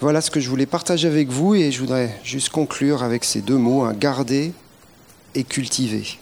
Voilà 0.00 0.20
ce 0.20 0.30
que 0.30 0.40
je 0.40 0.48
voulais 0.48 0.66
partager 0.66 1.08
avec 1.08 1.28
vous 1.28 1.54
et 1.54 1.72
je 1.72 1.80
voudrais 1.80 2.20
juste 2.22 2.50
conclure 2.50 3.02
avec 3.02 3.24
ces 3.24 3.40
deux 3.40 3.56
mots, 3.56 3.82
hein, 3.82 3.94
garder 3.94 4.52
et 5.34 5.44
cultiver. 5.44 6.18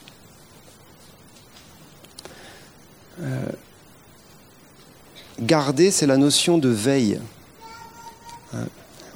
Euh, 3.21 3.47
garder, 5.41 5.91
c'est 5.91 6.07
la 6.07 6.17
notion 6.17 6.59
de 6.59 6.69
veille. 6.69 7.21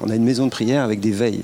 On 0.01 0.09
a 0.09 0.15
une 0.15 0.23
maison 0.23 0.45
de 0.45 0.51
prière 0.51 0.83
avec 0.83 0.99
des 0.99 1.11
veilles. 1.11 1.43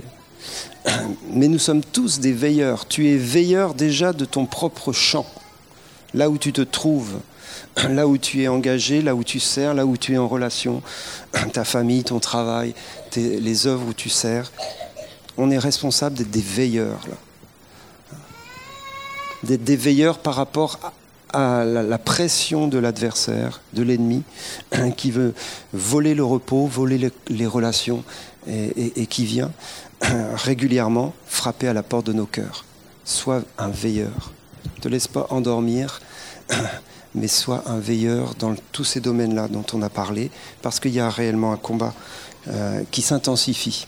Mais 1.29 1.47
nous 1.47 1.59
sommes 1.59 1.83
tous 1.83 2.19
des 2.19 2.33
veilleurs. 2.33 2.87
Tu 2.87 3.09
es 3.09 3.17
veilleur 3.17 3.73
déjà 3.73 4.13
de 4.13 4.25
ton 4.25 4.45
propre 4.45 4.93
champ, 4.93 5.25
là 6.13 6.29
où 6.29 6.37
tu 6.37 6.53
te 6.53 6.61
trouves, 6.61 7.19
là 7.89 8.07
où 8.07 8.17
tu 8.17 8.43
es 8.43 8.47
engagé, 8.47 9.01
là 9.01 9.15
où 9.15 9.23
tu 9.23 9.39
sers, 9.39 9.73
là 9.73 9.85
où 9.85 9.97
tu 9.97 10.13
es 10.13 10.17
en 10.17 10.27
relation, 10.27 10.81
ta 11.53 11.65
famille, 11.65 12.03
ton 12.03 12.19
travail, 12.19 12.73
les 13.15 13.67
œuvres 13.67 13.87
où 13.87 13.93
tu 13.93 14.09
sers. 14.09 14.51
On 15.37 15.51
est 15.51 15.57
responsable 15.57 16.15
d'être 16.15 16.31
des 16.31 16.41
veilleurs. 16.41 17.01
D'être 19.43 19.63
des 19.63 19.75
veilleurs 19.75 20.19
par 20.19 20.35
rapport 20.35 20.79
à 21.33 21.65
la, 21.65 21.97
pression 21.97 22.67
de 22.67 22.77
l'adversaire, 22.77 23.61
de 23.73 23.83
l'ennemi, 23.83 24.23
qui 24.97 25.11
veut 25.11 25.33
voler 25.73 26.15
le 26.15 26.23
repos, 26.23 26.65
voler 26.67 27.11
les, 27.29 27.47
relations 27.47 28.03
et, 28.47 29.05
qui 29.07 29.25
vient 29.25 29.51
régulièrement 30.35 31.13
frapper 31.27 31.67
à 31.67 31.73
la 31.73 31.83
porte 31.83 32.05
de 32.05 32.13
nos 32.13 32.25
cœurs. 32.25 32.65
Sois 33.03 33.43
un 33.57 33.69
veilleur. 33.69 34.31
Ne 34.77 34.81
te 34.81 34.87
laisse 34.87 35.07
pas 35.07 35.27
endormir 35.29 35.99
mais 37.15 37.27
sois 37.27 37.63
un 37.65 37.79
veilleur 37.79 38.35
dans 38.35 38.55
tous 38.71 38.83
ces 38.83 38.99
domaines-là 38.99 39.47
dont 39.47 39.65
on 39.73 39.81
a 39.81 39.89
parlé, 39.89 40.29
parce 40.61 40.79
qu'il 40.79 40.91
y 40.91 40.99
a 40.99 41.09
réellement 41.09 41.53
un 41.53 41.57
combat 41.57 41.93
euh, 42.47 42.83
qui 42.91 43.01
s'intensifie. 43.01 43.87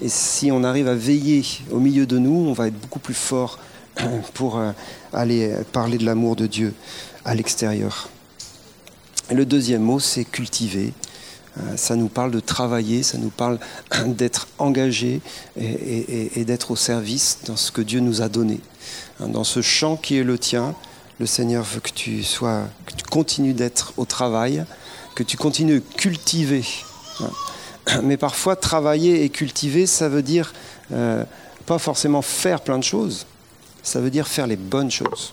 Et 0.00 0.08
si 0.08 0.50
on 0.52 0.62
arrive 0.62 0.88
à 0.88 0.94
veiller 0.94 1.44
au 1.70 1.78
milieu 1.78 2.06
de 2.06 2.18
nous, 2.18 2.46
on 2.48 2.52
va 2.52 2.68
être 2.68 2.78
beaucoup 2.78 2.98
plus 2.98 3.14
fort 3.14 3.58
pour 4.34 4.58
euh, 4.58 4.72
aller 5.12 5.54
parler 5.72 5.98
de 5.98 6.04
l'amour 6.04 6.36
de 6.36 6.46
Dieu 6.46 6.74
à 7.24 7.34
l'extérieur. 7.34 8.08
le 9.30 9.44
deuxième 9.44 9.82
mot, 9.82 10.00
c'est 10.00 10.24
cultiver. 10.24 10.92
Euh, 11.58 11.76
ça 11.76 11.96
nous 11.96 12.08
parle 12.08 12.30
de 12.30 12.40
travailler, 12.40 13.02
ça 13.02 13.18
nous 13.18 13.30
parle 13.30 13.58
d'être 14.06 14.48
engagé 14.58 15.20
et 15.56 16.44
d'être 16.44 16.70
au 16.70 16.76
service 16.76 17.38
dans 17.46 17.56
ce 17.56 17.72
que 17.72 17.80
Dieu 17.80 18.00
nous 18.00 18.22
a 18.22 18.28
donné. 18.28 18.60
Dans 19.20 19.44
ce 19.44 19.62
champ 19.62 19.96
qui 19.96 20.18
est 20.18 20.24
le 20.24 20.38
tien, 20.38 20.74
le 21.18 21.26
Seigneur 21.26 21.64
veut 21.64 21.80
que 21.80 21.90
tu 21.90 22.22
sois, 22.22 22.64
que 22.84 22.94
tu 22.94 23.04
continues 23.04 23.54
d'être 23.54 23.94
au 23.96 24.04
travail, 24.04 24.64
que 25.14 25.22
tu 25.22 25.36
continues 25.36 25.80
de 25.80 25.94
cultiver. 25.96 26.64
Mais 28.02 28.16
parfois, 28.16 28.56
travailler 28.56 29.24
et 29.24 29.30
cultiver, 29.30 29.86
ça 29.86 30.08
veut 30.08 30.22
dire 30.22 30.52
euh, 30.92 31.24
pas 31.64 31.78
forcément 31.78 32.22
faire 32.22 32.60
plein 32.60 32.78
de 32.78 32.84
choses, 32.84 33.26
ça 33.86 34.00
veut 34.00 34.10
dire 34.10 34.26
faire 34.26 34.48
les 34.48 34.56
bonnes 34.56 34.90
choses. 34.90 35.32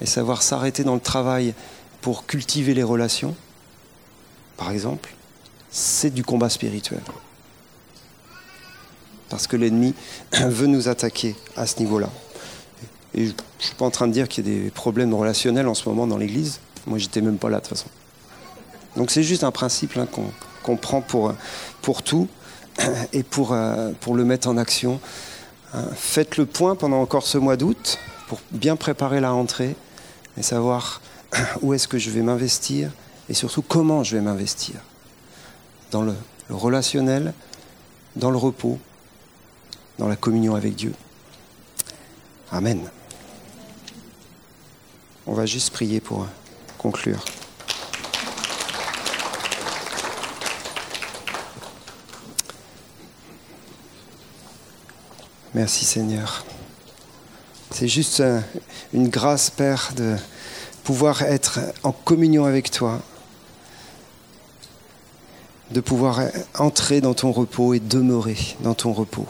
Et 0.00 0.06
savoir 0.06 0.42
s'arrêter 0.42 0.82
dans 0.82 0.94
le 0.94 1.00
travail 1.00 1.54
pour 2.00 2.24
cultiver 2.26 2.72
les 2.72 2.82
relations, 2.82 3.36
par 4.56 4.70
exemple, 4.70 5.14
c'est 5.70 6.10
du 6.10 6.24
combat 6.24 6.48
spirituel. 6.48 7.00
Parce 9.28 9.46
que 9.46 9.56
l'ennemi 9.56 9.94
veut 10.32 10.66
nous 10.66 10.88
attaquer 10.88 11.36
à 11.54 11.66
ce 11.66 11.80
niveau-là. 11.80 12.08
Et 13.12 13.26
je 13.26 13.32
ne 13.32 13.36
suis 13.58 13.74
pas 13.74 13.84
en 13.84 13.90
train 13.90 14.08
de 14.08 14.12
dire 14.12 14.26
qu'il 14.26 14.48
y 14.48 14.50
a 14.50 14.62
des 14.62 14.70
problèmes 14.70 15.12
relationnels 15.12 15.68
en 15.68 15.74
ce 15.74 15.86
moment 15.86 16.06
dans 16.06 16.16
l'Église. 16.16 16.60
Moi, 16.86 16.98
j'étais 16.98 17.20
même 17.20 17.36
pas 17.36 17.50
là 17.50 17.58
de 17.58 17.66
toute 17.66 17.76
façon. 17.76 17.88
Donc 18.96 19.10
c'est 19.10 19.22
juste 19.22 19.44
un 19.44 19.50
principe 19.52 19.98
hein, 19.98 20.08
qu'on 20.62 20.76
prend 20.76 21.02
pour, 21.02 21.34
pour 21.82 22.02
tout 22.02 22.26
et 23.12 23.22
pour, 23.22 23.52
euh, 23.52 23.92
pour 24.00 24.14
le 24.14 24.24
mettre 24.24 24.48
en 24.48 24.56
action. 24.56 24.98
Hein, 25.74 25.88
faites 25.96 26.36
le 26.36 26.46
point 26.46 26.76
pendant 26.76 27.00
encore 27.00 27.26
ce 27.26 27.36
mois 27.36 27.56
d'août 27.56 27.98
pour 28.28 28.40
bien 28.52 28.76
préparer 28.76 29.20
la 29.20 29.32
rentrée 29.32 29.74
et 30.36 30.42
savoir 30.42 31.00
où 31.62 31.74
est-ce 31.74 31.88
que 31.88 31.98
je 31.98 32.10
vais 32.10 32.22
m'investir 32.22 32.90
et 33.28 33.34
surtout 33.34 33.62
comment 33.62 34.04
je 34.04 34.16
vais 34.16 34.22
m'investir. 34.22 34.76
Dans 35.90 36.02
le 36.02 36.14
relationnel, 36.48 37.34
dans 38.14 38.30
le 38.30 38.36
repos, 38.36 38.78
dans 39.98 40.06
la 40.06 40.16
communion 40.16 40.54
avec 40.54 40.76
Dieu. 40.76 40.94
Amen. 42.52 42.88
On 45.26 45.32
va 45.32 45.46
juste 45.46 45.72
prier 45.72 46.00
pour 46.00 46.26
conclure. 46.78 47.24
Merci 55.54 55.84
Seigneur. 55.84 56.44
C'est 57.70 57.86
juste 57.86 58.18
euh, 58.18 58.40
une 58.92 59.08
grâce, 59.08 59.50
Père, 59.50 59.92
de 59.96 60.16
pouvoir 60.82 61.22
être 61.22 61.60
en 61.84 61.92
communion 61.92 62.44
avec 62.44 62.72
toi, 62.72 63.00
de 65.70 65.80
pouvoir 65.80 66.22
entrer 66.58 67.00
dans 67.00 67.14
ton 67.14 67.30
repos 67.30 67.72
et 67.72 67.78
demeurer 67.78 68.36
dans 68.60 68.74
ton 68.74 68.92
repos, 68.92 69.28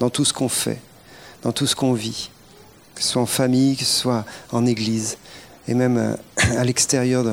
dans 0.00 0.08
tout 0.08 0.24
ce 0.24 0.32
qu'on 0.32 0.48
fait, 0.48 0.80
dans 1.42 1.52
tout 1.52 1.66
ce 1.66 1.76
qu'on 1.76 1.92
vit 1.92 2.30
que 2.94 3.02
ce 3.02 3.08
soit 3.08 3.22
en 3.22 3.26
famille, 3.26 3.76
que 3.76 3.84
ce 3.84 4.00
soit 4.00 4.24
en 4.52 4.66
église, 4.66 5.18
et 5.68 5.74
même 5.74 5.98
euh, 5.98 6.14
à 6.58 6.64
l'extérieur, 6.64 7.24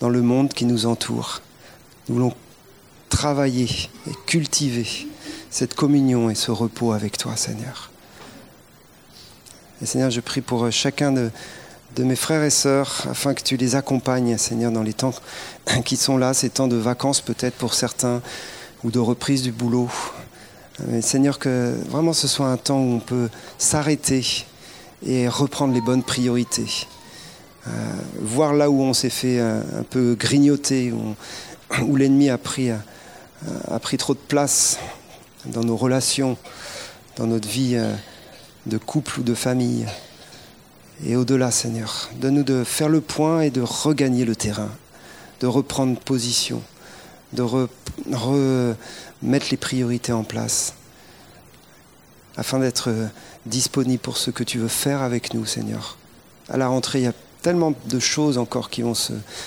dans 0.00 0.08
le 0.08 0.22
monde 0.22 0.52
qui 0.52 0.66
nous 0.66 0.86
entoure. 0.86 1.40
Nous 2.08 2.16
voulons 2.16 2.34
travailler 3.08 3.68
et 4.08 4.12
cultiver 4.26 4.86
cette 5.52 5.74
communion 5.74 6.30
et 6.30 6.34
ce 6.34 6.50
repos 6.50 6.92
avec 6.92 7.18
toi, 7.18 7.36
Seigneur. 7.36 7.90
Et 9.82 9.86
Seigneur, 9.86 10.10
je 10.10 10.20
prie 10.20 10.40
pour 10.40 10.64
euh, 10.64 10.70
chacun 10.70 11.12
de, 11.12 11.30
mes 11.98 12.16
frères 12.16 12.42
et 12.42 12.50
sœurs, 12.50 13.06
afin 13.10 13.34
que 13.34 13.42
tu 13.42 13.58
les 13.58 13.76
accompagnes, 13.76 14.38
Seigneur, 14.38 14.72
dans 14.72 14.82
les 14.82 14.94
temps 14.94 15.12
qui 15.84 15.96
sont 15.96 16.16
là, 16.16 16.32
ces 16.32 16.48
temps 16.48 16.68
de 16.68 16.76
vacances 16.76 17.20
peut-être 17.20 17.54
pour 17.54 17.74
certains, 17.74 18.22
ou 18.82 18.90
de 18.90 18.98
reprise 18.98 19.42
du 19.42 19.52
boulot. 19.52 19.90
Mais 20.88 21.02
Seigneur, 21.02 21.38
que 21.38 21.76
vraiment 21.90 22.14
ce 22.14 22.28
soit 22.28 22.46
un 22.46 22.56
temps 22.56 22.80
où 22.80 22.94
on 22.94 23.00
peut 23.00 23.28
s'arrêter 23.58 24.46
et 25.04 25.28
reprendre 25.28 25.74
les 25.74 25.82
bonnes 25.82 26.02
priorités. 26.02 26.86
Euh, 27.68 27.70
voir 28.20 28.54
là 28.54 28.70
où 28.70 28.80
on 28.80 28.94
s'est 28.94 29.10
fait 29.10 29.38
un, 29.38 29.84
peu 29.90 30.14
grignoter, 30.14 30.92
où, 30.92 31.94
l'ennemi 31.96 32.30
a, 32.30 32.38
pris 32.38 32.72
trop 33.98 34.14
de 34.14 34.18
place 34.18 34.78
dans 35.46 35.64
nos 35.64 35.76
relations, 35.76 36.36
dans 37.16 37.26
notre 37.26 37.48
vie 37.48 37.74
euh, 37.74 37.94
de 38.66 38.78
couple 38.78 39.20
ou 39.20 39.22
de 39.22 39.34
famille. 39.34 39.86
Et 41.04 41.16
au-delà, 41.16 41.50
Seigneur, 41.50 42.10
donne-nous 42.16 42.44
de 42.44 42.64
faire 42.64 42.88
le 42.88 43.00
point 43.00 43.40
et 43.40 43.50
de 43.50 43.60
regagner 43.60 44.24
le 44.24 44.36
terrain, 44.36 44.70
de 45.40 45.46
reprendre 45.46 45.98
position, 45.98 46.62
de 47.32 47.42
remettre 47.42 49.46
les 49.50 49.56
priorités 49.56 50.12
en 50.12 50.22
place, 50.22 50.74
afin 52.36 52.60
d'être 52.60 52.90
disponible 53.46 54.00
pour 54.00 54.16
ce 54.16 54.30
que 54.30 54.44
tu 54.44 54.58
veux 54.58 54.68
faire 54.68 55.02
avec 55.02 55.34
nous, 55.34 55.44
Seigneur. 55.44 55.98
À 56.48 56.56
la 56.56 56.68
rentrée, 56.68 57.00
il 57.00 57.04
y 57.04 57.08
a 57.08 57.14
tellement 57.42 57.74
de 57.86 57.98
choses 57.98 58.38
encore 58.38 58.70
qui 58.70 58.82
vont 58.82 58.94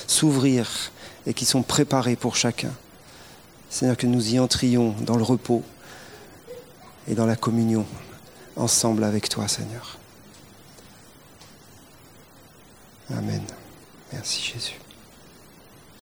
s'ouvrir 0.08 0.92
et 1.26 1.34
qui 1.34 1.46
sont 1.46 1.64
préparées 1.64 2.18
pour 2.18 2.36
chacun. 2.36 2.72
Seigneur, 3.70 3.98
que 3.98 4.08
nous 4.08 4.34
y 4.34 4.40
entrions 4.40 4.94
dans 5.02 5.16
le 5.16 5.24
repos 5.24 5.64
et 7.08 7.16
dans 7.16 7.26
la 7.26 7.36
communion 7.36 7.86
ensemble 8.56 9.04
avec 9.04 9.30
toi, 9.30 9.48
Seigneur. 9.48 9.98
Amen. 13.12 13.44
Merci 14.12 14.42
Jésus. 14.54 14.85